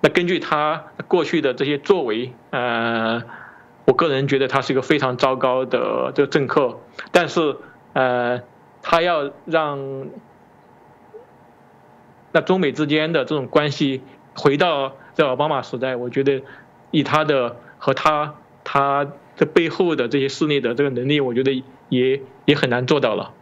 [0.00, 3.22] 那根据他过去的这些作为，呃，
[3.84, 6.78] 我个人觉得他是一个非常糟糕的这个政客。
[7.12, 7.56] 但是，
[7.92, 8.40] 呃，
[8.80, 10.06] 他要让
[12.32, 14.02] 那中美之间的这种关系
[14.34, 16.42] 回到在奥巴马时代，我觉得
[16.90, 23.34] 以他的和他他的背后的这些势力的这个能力，我觉得也也很难做到了。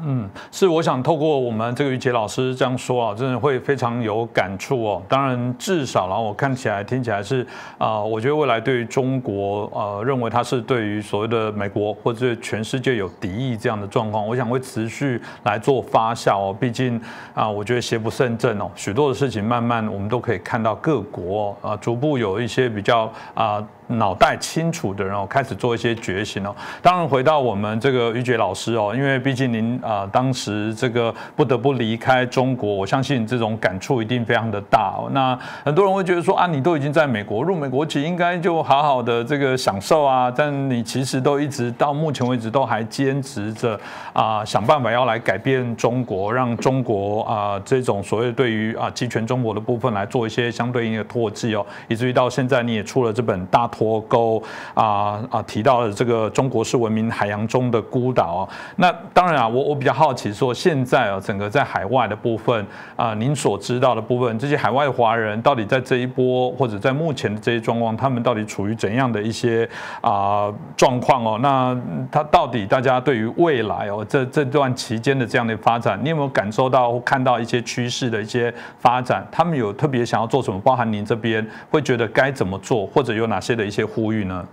[0.00, 5.02] 嗯，是我想透过我们这个于杰老师这样说啊，真的会非常有感触哦。
[5.08, 7.44] 当然，至少然后我看起来、听起来是
[7.78, 16.56] 啊，我觉得未来对于中国呃，认为它是对于所谓的美国或者全世界有敌意这样的状况，我想会持续来做发酵哦。
[16.58, 17.00] 毕竟
[17.34, 23.66] 啊，我觉得邪不胜正哦，许多的事情慢慢我们都可以看到各国啊，逐步有一些比较啊。
[23.88, 26.54] 脑袋清楚的人哦，开始做一些觉醒哦。
[26.82, 35.08] 当然，回到我们这个于杰老师哦，因为毕竟您啊，当时这个不得不离开中国，我相信这种感触一定非常的大哦。
[35.12, 40.30] 那很多人会觉得说啊，你都已经在美国入美国籍，应该就好好的这个享受啊。
[40.30, 43.80] 但你其实都一直到目前为止都还坚持着
[44.12, 53.66] 啊，想办法要来改变中国，让中国啊这种所谓对于啊集权中国的部分来做一些相对应的唾弃哦，以至于到现在你也出了这本大。
[53.78, 54.42] 脱钩
[54.74, 55.40] 啊啊！
[55.46, 58.48] 提到了这个中国是文明海洋中的孤岛。
[58.76, 69.68] 那当然啊，我我比较好奇说，现在啊，整个在海外的部分啊，您所知道的部分，这些海外华人到底在这一波或者在目前的这些状况，他们到底处于怎样的一些
[70.00, 71.38] 啊状况哦？
[71.40, 79.24] 那他到底大家对于未来哦，这这段期间的这样的发展，你有没有感受到或看到一些趋势的一些发展？
[79.30, 80.58] 他们有特别想要做什么？
[80.60, 83.67] 包含您这边会觉得该怎么做，或者有哪些的？
[83.68, 84.48] 一些呼吁呢？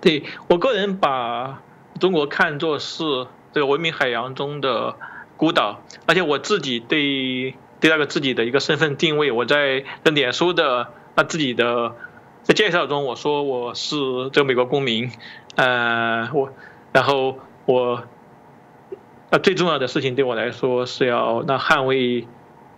[0.00, 1.62] 对我个人把
[2.00, 3.04] 中国看作是
[3.52, 4.96] 这个文明海洋中的
[5.36, 11.94] 孤岛，而且我自己对对那个自己的一个身份定位，我在跟脸书的那自己的
[12.42, 13.96] 在介绍中，我说我是
[14.32, 15.10] 这个美国公民，
[15.56, 16.52] 呃，我
[16.92, 18.02] 然后我
[19.30, 22.26] 那最重要的事情对我来说是要那捍卫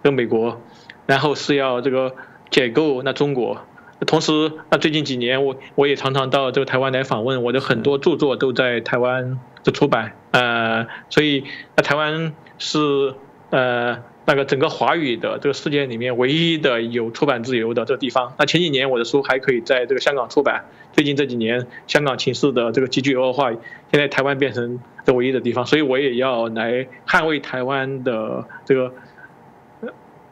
[0.03, 0.61] 这美国，
[1.07, 2.15] 然后是要这个
[2.51, 3.59] 解构那中国。
[4.07, 11.45] 同时，那最近几年，我我也常常到这个台湾来访问，我的很多著作都在台湾的出版，呃，所以
[11.77, 13.15] 那台湾是
[13.51, 18.35] 呃那个整个华语的这个世界里面唯一的有出版自由的这个地方。
[18.39, 28.93] 那前几年我的书还可以在这个香港出版，最近这几年香港情势的这个急剧恶化，现在台湾变成这唯一的地方，所以我也要来捍卫台湾的这个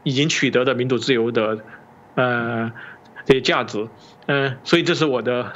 [0.05, 1.59] 已经取得的民主自由的
[2.15, 2.71] 呃
[3.27, 3.87] 这些价值。
[4.25, 5.53] 嗯，所以这是我的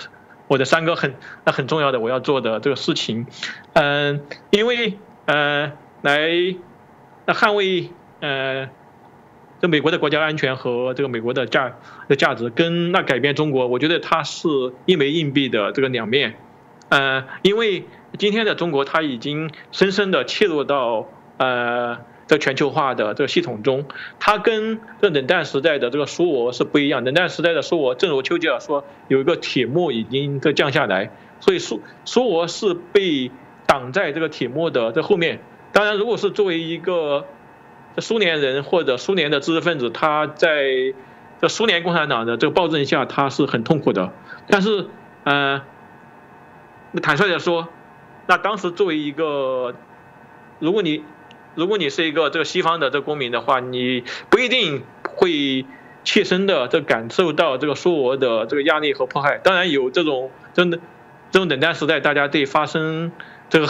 [0.49, 1.15] 我的三个很
[1.47, 3.27] 那很重要的我要做的这个事情。
[3.73, 6.29] 嗯，因为呃来
[7.25, 7.89] 那捍卫。
[8.23, 8.69] 呃，
[9.63, 11.75] 这美国的国家安全和这个美国的价
[12.07, 14.47] 的价值，跟那改变中国，我觉得它是
[14.85, 16.37] 一枚硬币的这个两面。
[16.91, 17.87] 呃，因为
[18.19, 21.09] 今天的中国，它已经深深的切入到
[21.39, 21.97] 呃
[22.31, 23.87] 这全球化的这个系统中，
[24.21, 27.03] 它跟这冷战时代的这个苏俄是不一样。
[27.03, 31.11] 冷战时代的苏俄，正如丘吉尔说，有一个铁幕已经在降下来，
[31.41, 33.33] 所以苏苏俄是被
[33.67, 35.41] 挡在这个铁幕的这后面。
[35.73, 37.27] 当然，如果是作为一个
[37.97, 40.95] 这苏联人或者苏联的知识分子，他在
[41.41, 44.13] 这苏联共产党的这个暴政下，他是很痛苦的。
[44.47, 44.87] 但是，
[45.25, 45.63] 呃，
[47.03, 47.67] 坦率的说，
[48.29, 49.75] 那当时作为一个，
[50.61, 51.03] 如果你
[51.55, 55.65] 如果你是一个这个西方的这公民的话，你不一定会
[56.05, 59.39] 切身的这感受到这个苏俄的这个压力和迫害。
[59.39, 60.79] 当然有这种真的
[61.31, 63.13] 这种冷战时代，大家对发生
[63.49, 63.69] 这个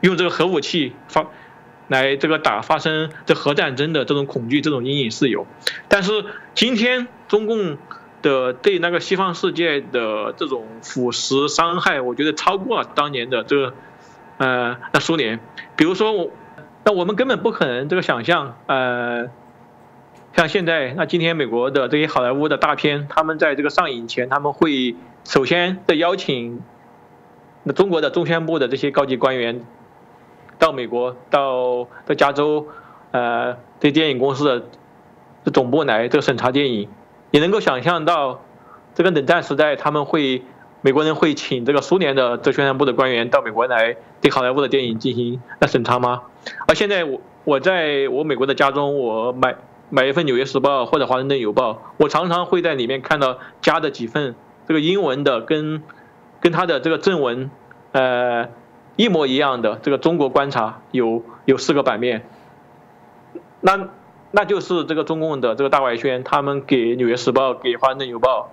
[0.00, 1.26] 用这个核武器发。
[1.90, 5.46] 来这个打发生这核战争的这种恐惧、这种阴影是有，
[5.88, 6.22] 但是
[6.54, 7.78] 今天中共
[8.20, 13.74] 的对那个西方世界的这种腐蚀伤害，我觉得超过了当年的这个
[14.38, 15.38] 呃那苏联。
[15.76, 16.30] 比如说我，
[16.84, 19.28] 那我们根本不可能这个想象呃，
[20.34, 26.62] 像现在那今天美国的这些好莱坞的大片，他们在这个上映前，他们会首先的邀请
[27.64, 29.64] 那中国的中宣部的这些高级官员。
[30.60, 32.66] 到美国，到到加州，
[33.12, 34.60] 呃，这电影公司
[35.44, 36.88] 的总部来这个审查电影，
[37.30, 38.42] 你能够想象到，
[38.92, 40.42] 这个冷战时代他们会
[40.80, 46.22] 美国人会请这个苏联的这宣传部的官员到美国来对好莱坞的电影进行那审查吗？
[46.66, 49.56] 而现在我我在我美国的家中，我买
[49.90, 54.34] 买一份《纽约时报》或者《华盛顿邮报》，我常常会在里面看到加的几份
[54.66, 55.82] 这个英文的跟
[56.40, 57.50] 跟他的这个正文，
[57.92, 58.48] 呃。
[59.00, 62.26] 一模一样的这个中国观察有有四个版面，
[63.60, 63.90] 那
[64.32, 68.50] 那就是这个中共的这个大外宣，他们给《纽约时报》给《华盛顿邮报》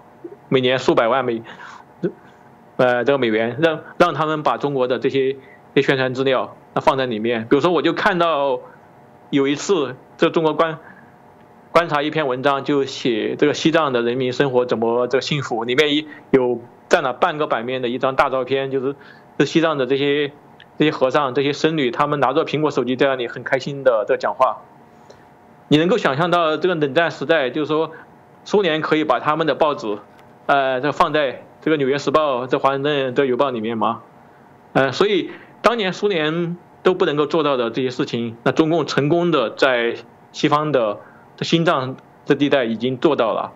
[0.47, 1.41] 每年数百万美，
[2.77, 5.35] 呃这个美元，让让他们把中国的这些
[5.73, 7.47] 些宣传资料那放在里面。
[7.49, 8.59] 比如说，我就看到
[9.29, 10.77] 有一次这中国观
[11.71, 16.59] 观察一篇文章，就写这个西藏的人民生活怎么这个幸福，里面一有
[16.89, 18.95] 占了半个版面的一张大照片，就是。
[19.37, 20.31] 这西藏的这些
[20.77, 24.61] 这些和尚、这些僧侣，他们拿着苹果手机在那里很开心的在讲话。
[25.67, 27.91] 你能够想象到这个冷战时代，就是说
[28.45, 29.97] 苏联可以把他们的报纸，
[30.45, 34.03] 呃，这放在这个《纽约时报》、在《华盛顿的邮报》里面吗？
[34.73, 35.31] 呃，所以
[35.63, 39.95] 当年苏联都不能够做到的这些事情，那中共成功的在
[40.31, 40.99] 西方的
[41.35, 43.51] 这心脏这地带已经做到了。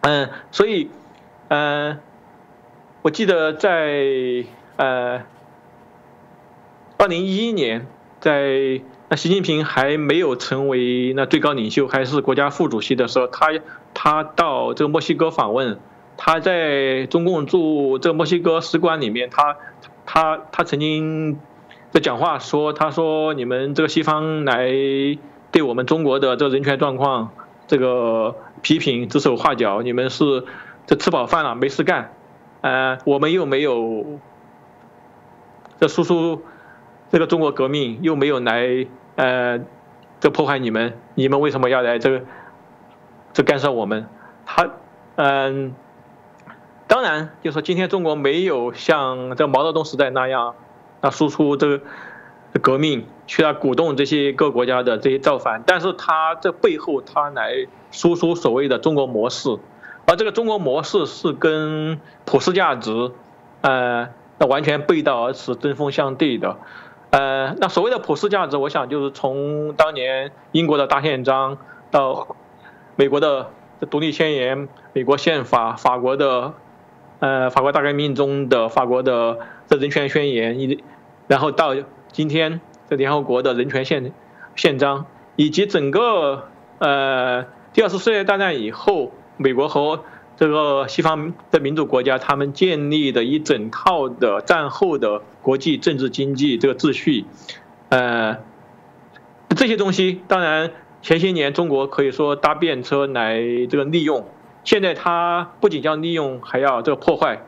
[0.00, 0.90] 嗯，所以，
[1.46, 2.00] 嗯，
[3.02, 4.44] 我记得在。
[4.76, 5.20] 呃，
[6.96, 7.86] 二零一一年，
[8.18, 13.48] 在那习近平还没有成为那最高领袖，还是国家副主席的时候，他
[13.92, 15.78] 他到这个墨西哥访问，
[16.22, 19.56] 他在中共驻这个墨西哥使馆里面，他
[20.04, 21.40] 他他曾经
[21.90, 24.68] 在讲话说，他说你们这个西方来
[25.50, 27.30] 对我们中国的这个人权状况
[27.66, 30.44] 这个批评指手画脚，你们是
[30.86, 32.12] 这吃饱饭了没事干，
[32.60, 34.20] 呃，我们又没有。
[35.80, 36.42] 这输出，
[37.10, 39.60] 这个中国革命又没有来，呃，
[40.20, 42.20] 这破坏你们，你们为什么要来这个，
[43.32, 44.06] 这干涉我们？
[44.44, 44.68] 他，
[45.16, 45.74] 嗯，
[46.90, 50.56] 当然，就说今天中国没有像这毛泽东时代那样，
[51.00, 51.80] 那，输出这个
[52.60, 59.56] 革命，去来鼓动这些各国家的这些造反，但是他这背后他来输出所谓的中国模式，
[60.04, 63.12] 而这个中国模式是跟普世价值，
[63.60, 64.08] 呃。
[64.42, 66.56] 那完全背道而驰、针锋相对的，
[67.10, 71.58] 呃，那所谓的普世价值，我想就是从当年英国的大宪章
[71.90, 72.36] 到
[72.96, 73.50] 美国的
[73.90, 76.54] 独立宣言、美国宪法、法国的
[77.20, 80.82] 呃法国大革命中的法国的这人权宣言，一
[81.28, 81.76] 然后到
[82.10, 84.12] 今天这联合国的人权宪
[84.56, 85.06] 宪章，
[85.36, 86.48] 以及整个
[86.78, 90.02] 呃第二次世界大战以后美国和
[90.36, 97.26] 这个西方的民主国家，他们建立的一整套的战后的国际政治经济这个秩序，
[97.90, 98.38] 呃，
[99.50, 100.70] 这些东西当然
[101.02, 104.26] 前些年中国可以说搭便车来这个利用，
[104.64, 107.40] 现在它不仅要利用，还要这个破坏。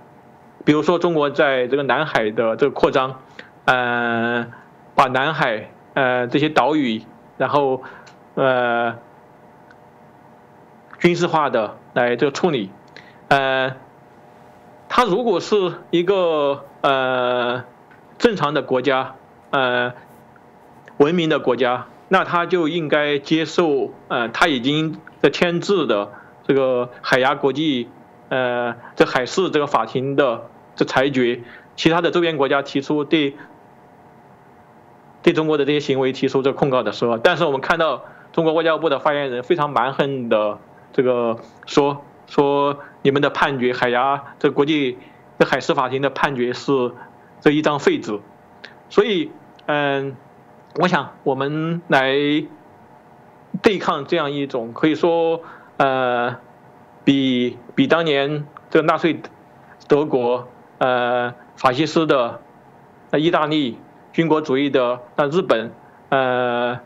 [0.65, 3.21] 比如说中国在这个南海的这个扩张，
[3.65, 4.47] 呃，
[4.95, 7.03] 把南海呃这些岛屿，
[7.37, 7.83] 然后
[8.35, 8.97] 呃
[10.99, 12.71] 军事化的来这个处理，
[13.29, 13.75] 呃，
[14.89, 15.57] 它如果是
[15.91, 17.65] 一个呃
[18.19, 19.17] 正常的国家，
[19.51, 19.95] 呃
[20.99, 26.13] 文明的国家，那他就应该接受呃他已经的签字的
[26.53, 27.89] 这个海牙国际
[28.29, 30.49] 呃这海事这个法庭的。
[30.75, 31.43] 这裁决，
[31.77, 33.37] 其他的周边国家提出对
[35.23, 40.59] 对中国的这些行为提出这控告的时候，但是我们看到中国外交部的发言人非常蛮横的
[40.95, 41.37] 这个
[41.67, 44.97] 说说你们的判决，海牙这国际
[45.39, 46.93] 这海事法庭的判决是
[47.43, 48.19] 这一张废纸，
[48.89, 49.31] 所以
[49.67, 50.17] 嗯，
[50.77, 52.15] 我想我们来
[53.61, 55.43] 对抗这样一种可以说
[55.83, 56.37] 呃
[57.05, 59.21] 比比当年这个纳粹
[59.89, 60.49] 德国。
[60.79, 62.41] 呃，法西斯的，
[63.13, 63.79] 那意大利
[64.13, 65.71] 军国主义的，那日本，
[66.09, 66.81] 呃，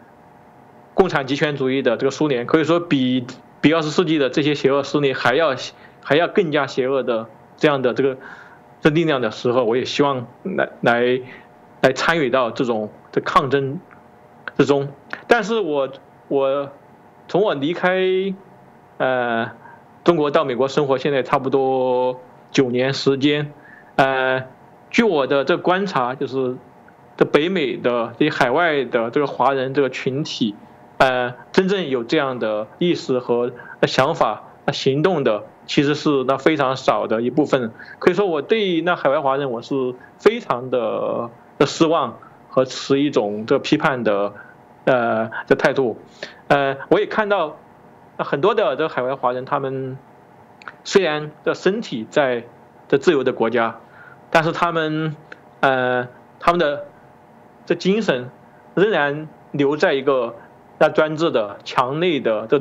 [0.92, 3.26] 共产极权主义的这个苏联，可以说比
[3.62, 5.56] 比二十世纪的这些邪恶势力还要
[6.04, 7.26] 还要更加邪恶的
[7.56, 8.18] 这样的这个
[8.82, 11.22] 这力量的时候，我也希望来来
[11.80, 13.80] 来参与到这种的抗争
[14.58, 14.92] 之中。
[15.26, 15.88] 但是我
[16.28, 16.70] 我
[17.28, 17.96] 从我离开
[18.98, 19.50] 呃
[20.04, 22.20] 中国到美国生活，现在差不多
[22.50, 23.52] 九年时间。
[23.96, 24.44] 呃，
[24.90, 26.56] 据我的这观察，就是
[27.16, 30.54] 这北美的这些海外的这个华人这个群体，
[30.98, 37.72] 呃，真正有这样的意识和想法、行动的，其实是那非常少的一部分。
[37.98, 42.18] 可以说，我对那海外华人，我是非常的的失望
[42.48, 44.32] 和持一种这批判的
[44.84, 45.98] 呃的态度。
[46.48, 47.56] 呃，我也看到
[48.18, 49.98] 很多的这海外华人，他们
[50.84, 52.44] 虽然的身体在
[52.88, 53.80] 这自由的国家。
[54.28, 55.16] 但是他们，
[55.60, 56.08] 呃，
[56.40, 56.86] 他们的
[57.64, 58.28] 这精神
[58.74, 60.34] 仍然留在一个
[60.78, 62.60] 那专制的、强内的这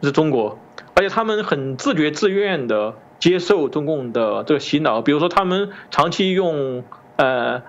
[0.00, 0.58] 这中国，
[0.94, 5.02] 而且他们很自觉自愿的接受中共的这个洗脑。
[5.02, 6.84] 比如说，他们长期用
[7.16, 7.62] 呃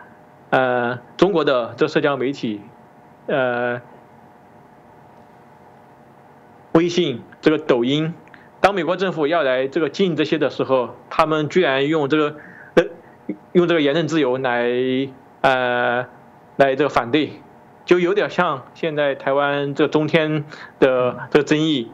[0.51, 2.61] 呃中国的这社交媒体，
[3.25, 3.81] 呃，
[6.73, 8.13] 微信、这个抖音。
[8.59, 12.35] 当美国政府要来这个禁这些的时候，他们居然用这个
[12.75, 12.83] 呃。
[13.53, 14.67] 用这个言论自由来，
[15.41, 16.05] 呃，
[16.57, 17.33] 来这个反对，
[17.85, 20.43] 就有点像现在台湾这中天
[20.79, 21.91] 的这个争议，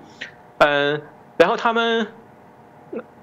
[0.58, 1.02] 嗯，
[1.38, 2.08] 然后他们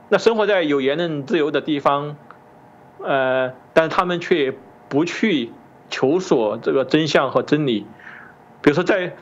[0.09, 2.17] 那生活在有言论自由的地方，
[3.03, 4.55] 呃，但他们却
[4.89, 5.51] 不去
[5.89, 7.87] 求索这个真相和真理，
[8.63, 9.17] 比如说在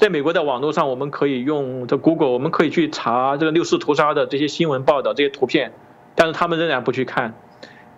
[0.00, 5.74] 在美国的网络上，我们可以用这 Google，我们可以去查这个六四屠杀的这些新闻报道这些图片。
[6.14, 7.34] 但是他们仍然不去看，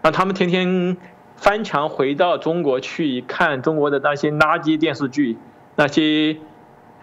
[0.03, 0.97] 让他们天天
[1.37, 5.39] 翻墙回到中国去看中国的那些垃圾电视剧，
[5.77, 6.39] 那些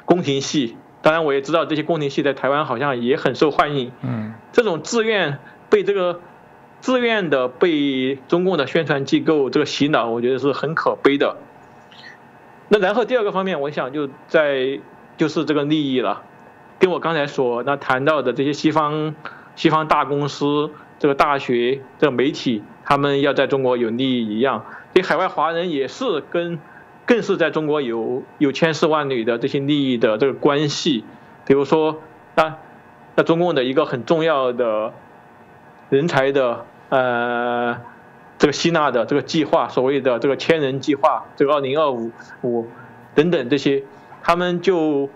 [0.03, 0.75] 宫廷戏。
[1.01, 3.93] 当然，我也知道这些宫廷戏在台湾好像也很受欢迎。
[4.01, 5.39] 嗯，这种自愿
[5.69, 6.19] 被这个
[6.81, 11.37] 自愿的被中共的宣传机构这个洗脑，我觉得是很可悲的。
[12.69, 14.79] 那然后第二个方面，我想就在
[15.17, 16.23] 就是这个利益了，
[16.79, 19.13] 跟我刚才所那谈到的这些西方
[19.55, 20.71] 西方大公司。
[21.01, 26.59] 这个大学、这个媒体，他们要在中国有利益一样，这海外华人也是跟，
[27.05, 31.05] 更是在中国有有千丝万缕的这些利益的这个关系。
[31.45, 32.01] 比如说，
[32.35, 32.57] 那
[33.15, 34.91] 那中共的一个很重要的
[35.89, 37.77] 人才的呃
[38.39, 42.09] 这个吸纳的这个计划，所谓的这个千人计划，这个二零二五
[42.41, 42.67] 五
[43.13, 43.83] 等等这些，
[44.23, 45.07] 他们就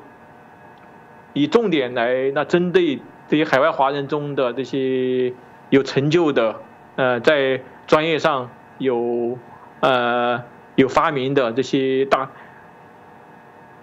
[1.33, 5.33] 以重点来那针对这些海外华人中的这些。
[5.69, 6.57] 有成就的，
[6.97, 9.39] 呃，在专业上有
[9.79, 10.43] 呃
[10.75, 12.29] 有发明的这些大，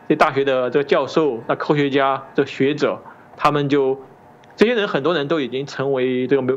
[0.09, 3.03] 这大学的这个教授、那科学家、这学者，
[3.37, 4.01] 他们就
[4.55, 6.55] 这些人很多人都已经成为这个美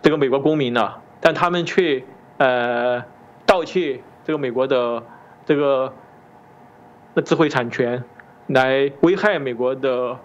[0.00, 2.02] 这个美国公民了，但他们却
[2.42, 3.04] 呃
[3.46, 5.02] 盗窃这个美国的
[5.44, 5.92] 这个
[7.14, 8.02] 那智慧产权，
[8.46, 10.18] 来危害美国的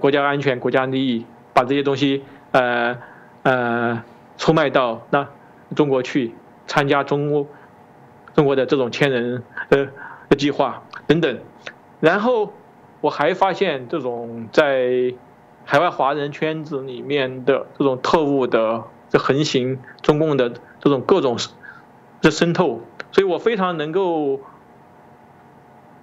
[0.00, 2.96] 国家安全、国家利益，把这些东西呃。
[3.44, 4.02] 呃，
[4.36, 5.26] 出卖到那
[5.74, 6.34] 中国去
[6.66, 7.46] 参加中
[8.34, 9.88] 中国的这种千人呃
[10.28, 11.38] 的计划等等，
[12.00, 12.52] 然后
[13.00, 15.14] 我还发现这种在
[15.64, 21.36] 海外华人圈子里面的这种特务的这横行，中共的这种各种
[22.20, 22.80] 的渗透，
[23.12, 24.40] 所以我非常能够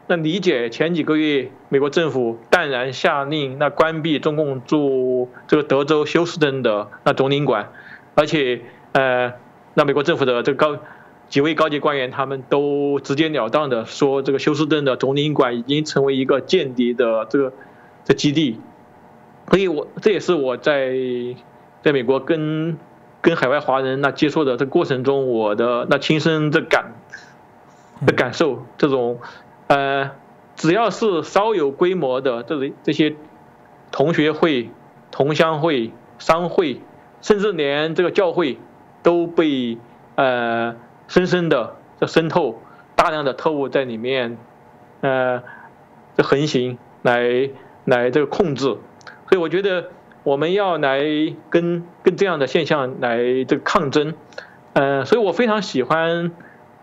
[0.08, 7.70] 那理解前几个月美国政府淡然下令那关闭中共驻这个德州休斯顿的那总领馆，
[8.16, 8.62] 而且
[8.92, 9.34] 呃，
[9.74, 10.82] 那美国政府的这个高
[11.28, 17.54] 几位高级官员他们都直截了当的说，这个休斯顿的总领馆已经成为一个间谍的这个
[18.06, 18.60] 的基地，
[19.50, 20.94] 所以我这也是我在
[21.82, 22.78] 在美国跟
[23.26, 26.94] 跟海外华人那接触的这过程中，我的那亲身的感
[28.06, 29.20] 的感受这种。
[29.66, 30.12] 呃，
[30.56, 33.16] 只要是稍有规模的这这些
[33.92, 34.70] 同学会、
[35.10, 36.82] 同乡会、商会，
[37.20, 38.60] 甚至连这个教会，
[39.02, 39.80] 都被
[40.14, 40.76] 呃
[41.08, 42.62] 深深的这渗透，
[42.96, 44.38] 大量的特务在里面
[45.02, 45.42] 呃
[46.16, 47.50] 这横行，来
[47.86, 48.66] 来这个控制。
[48.66, 49.90] 所以我觉得
[50.26, 51.02] 我们要来
[51.50, 54.14] 跟跟这样的现象来这个抗争。
[54.74, 56.34] 呃，所以我非常喜欢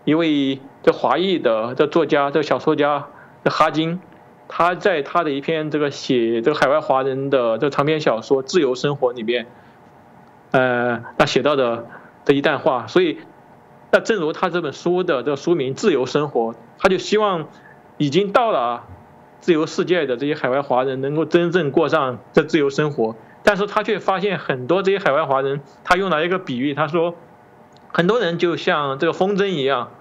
[0.05, 0.59] 一位。
[0.85, 3.07] 这华裔的这作家，这小说家，
[3.41, 4.01] 这哈金，
[4.49, 9.47] 他在他的一篇这个写这个海外华人的这长篇小说《自由生活》里面，
[10.51, 11.87] 呃，他写到的
[12.25, 12.87] 这一段话。
[12.87, 13.19] 所以，
[13.93, 17.47] 那正如他这本书的这个书名《自由生活》，他就希望
[17.97, 18.83] 已经到了
[19.39, 23.15] 自由世界的这些海外华人能够真正过上这自由生活。
[23.43, 27.15] 但是他却发现很多这些海外华人，他用了一个比喻，他说，
[27.91, 29.91] 很多人就像这个风筝一样。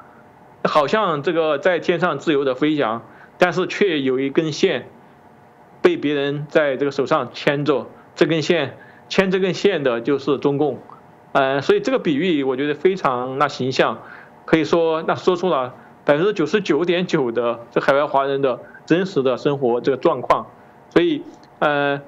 [0.64, 3.02] 好像这个在天上自由的飞翔，
[3.36, 4.86] 但是却有一根线
[5.80, 8.78] 被别人在这个手上牵着，这根线
[9.08, 10.78] 牵这根线的就是中共，
[11.32, 14.02] 呃，所以这个比喻我觉得非常那形象，
[14.44, 15.74] 可以说那说出了
[16.04, 20.46] 百分之九十九点九的这海外华人的真实的生活这个状况，
[20.90, 21.24] 所以
[21.58, 22.00] 呃，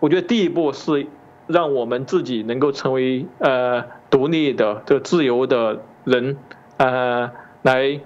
[0.00, 1.06] 我觉得第一步是
[1.46, 6.36] 让我们自己能够成为呃独立的这个自由的人。
[6.78, 7.30] 呃，
[7.60, 8.00] 来，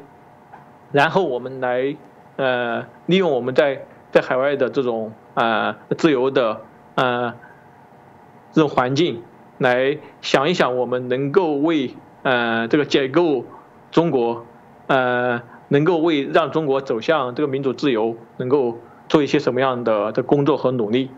[0.90, 1.95] 然后我们来，
[2.34, 6.62] 呃，利用我们在在海外的这种呃自由的
[6.97, 7.34] 呃
[8.51, 9.22] 这种环境，
[9.59, 13.45] 来想一想，我们能够为呃这个解构
[13.92, 14.45] 中国，
[14.88, 18.78] 呃，能够为让中国走向这个民主自由，能够
[19.09, 21.11] 做一些什么样的的工作和努力？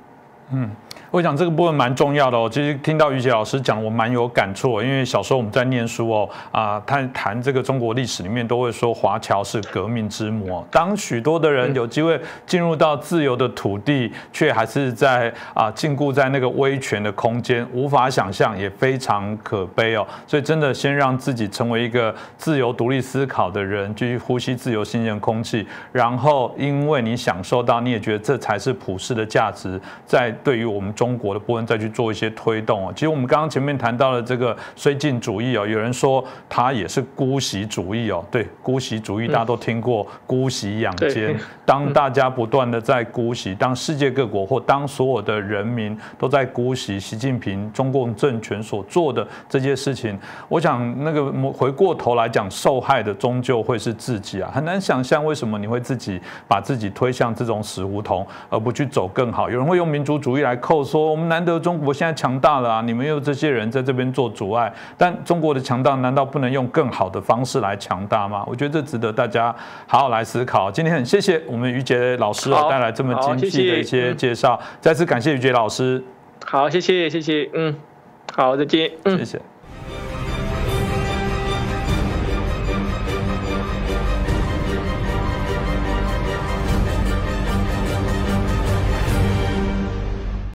[0.53, 0.71] 嗯。
[1.17, 2.47] 我想这个部分蛮重要的哦。
[2.47, 4.83] 其实听到于杰老师讲，我蛮有感触。
[4.83, 10.63] 因为小时候我们在念书哦，啊，他谈这个中国历史里面都会说华侨是革命之母。
[10.71, 20.07] 当许多的人有机会进入到自由的土地，却还是在啊禁锢在那个威权的空间，无法想象，也非常可悲哦。
[20.27, 30.93] 所以真的先让自己成为一个自由独立思考的人，继续呼吸自由新鲜空气，然后因为你享受到，你也觉得这才是普世的价值，在对于我们。
[31.06, 41.37] 中国的部分再去做一些推动啊，其实我们刚刚前面谈到了这个绥靖主义哦，有人说它也是姑息主义哦，对，姑息主义大家都听过，姑息养奸。
[41.67, 50.17] 当大家不断的在姑息， 当世界各国或当所有的人民都在姑息习近平中共政权所做的这些事情，
[50.49, 59.51] 我想那个回过头来讲，受害的终究会是自己啊，很难想象为什么你会自己把自己推向这种死胡同，而不去走更好。
[59.51, 60.86] 有人会用民族主义来扣。
[60.87, 68.45] 说我们难得中国现在强大了啊，你们有这些人在这边做阻碍，但中国的强大难道不能用更好的方式来强大吗？
[68.47, 69.55] 我觉得这值得大家
[69.87, 70.71] 好好来思考。
[70.71, 76.03] 今天很谢谢我们于杰老师带来这么精辟的一些介绍，再次感谢于杰老师。
[76.45, 77.75] 好，谢谢谢谢，嗯，
[78.33, 79.41] 好，再见，嗯，谢谢。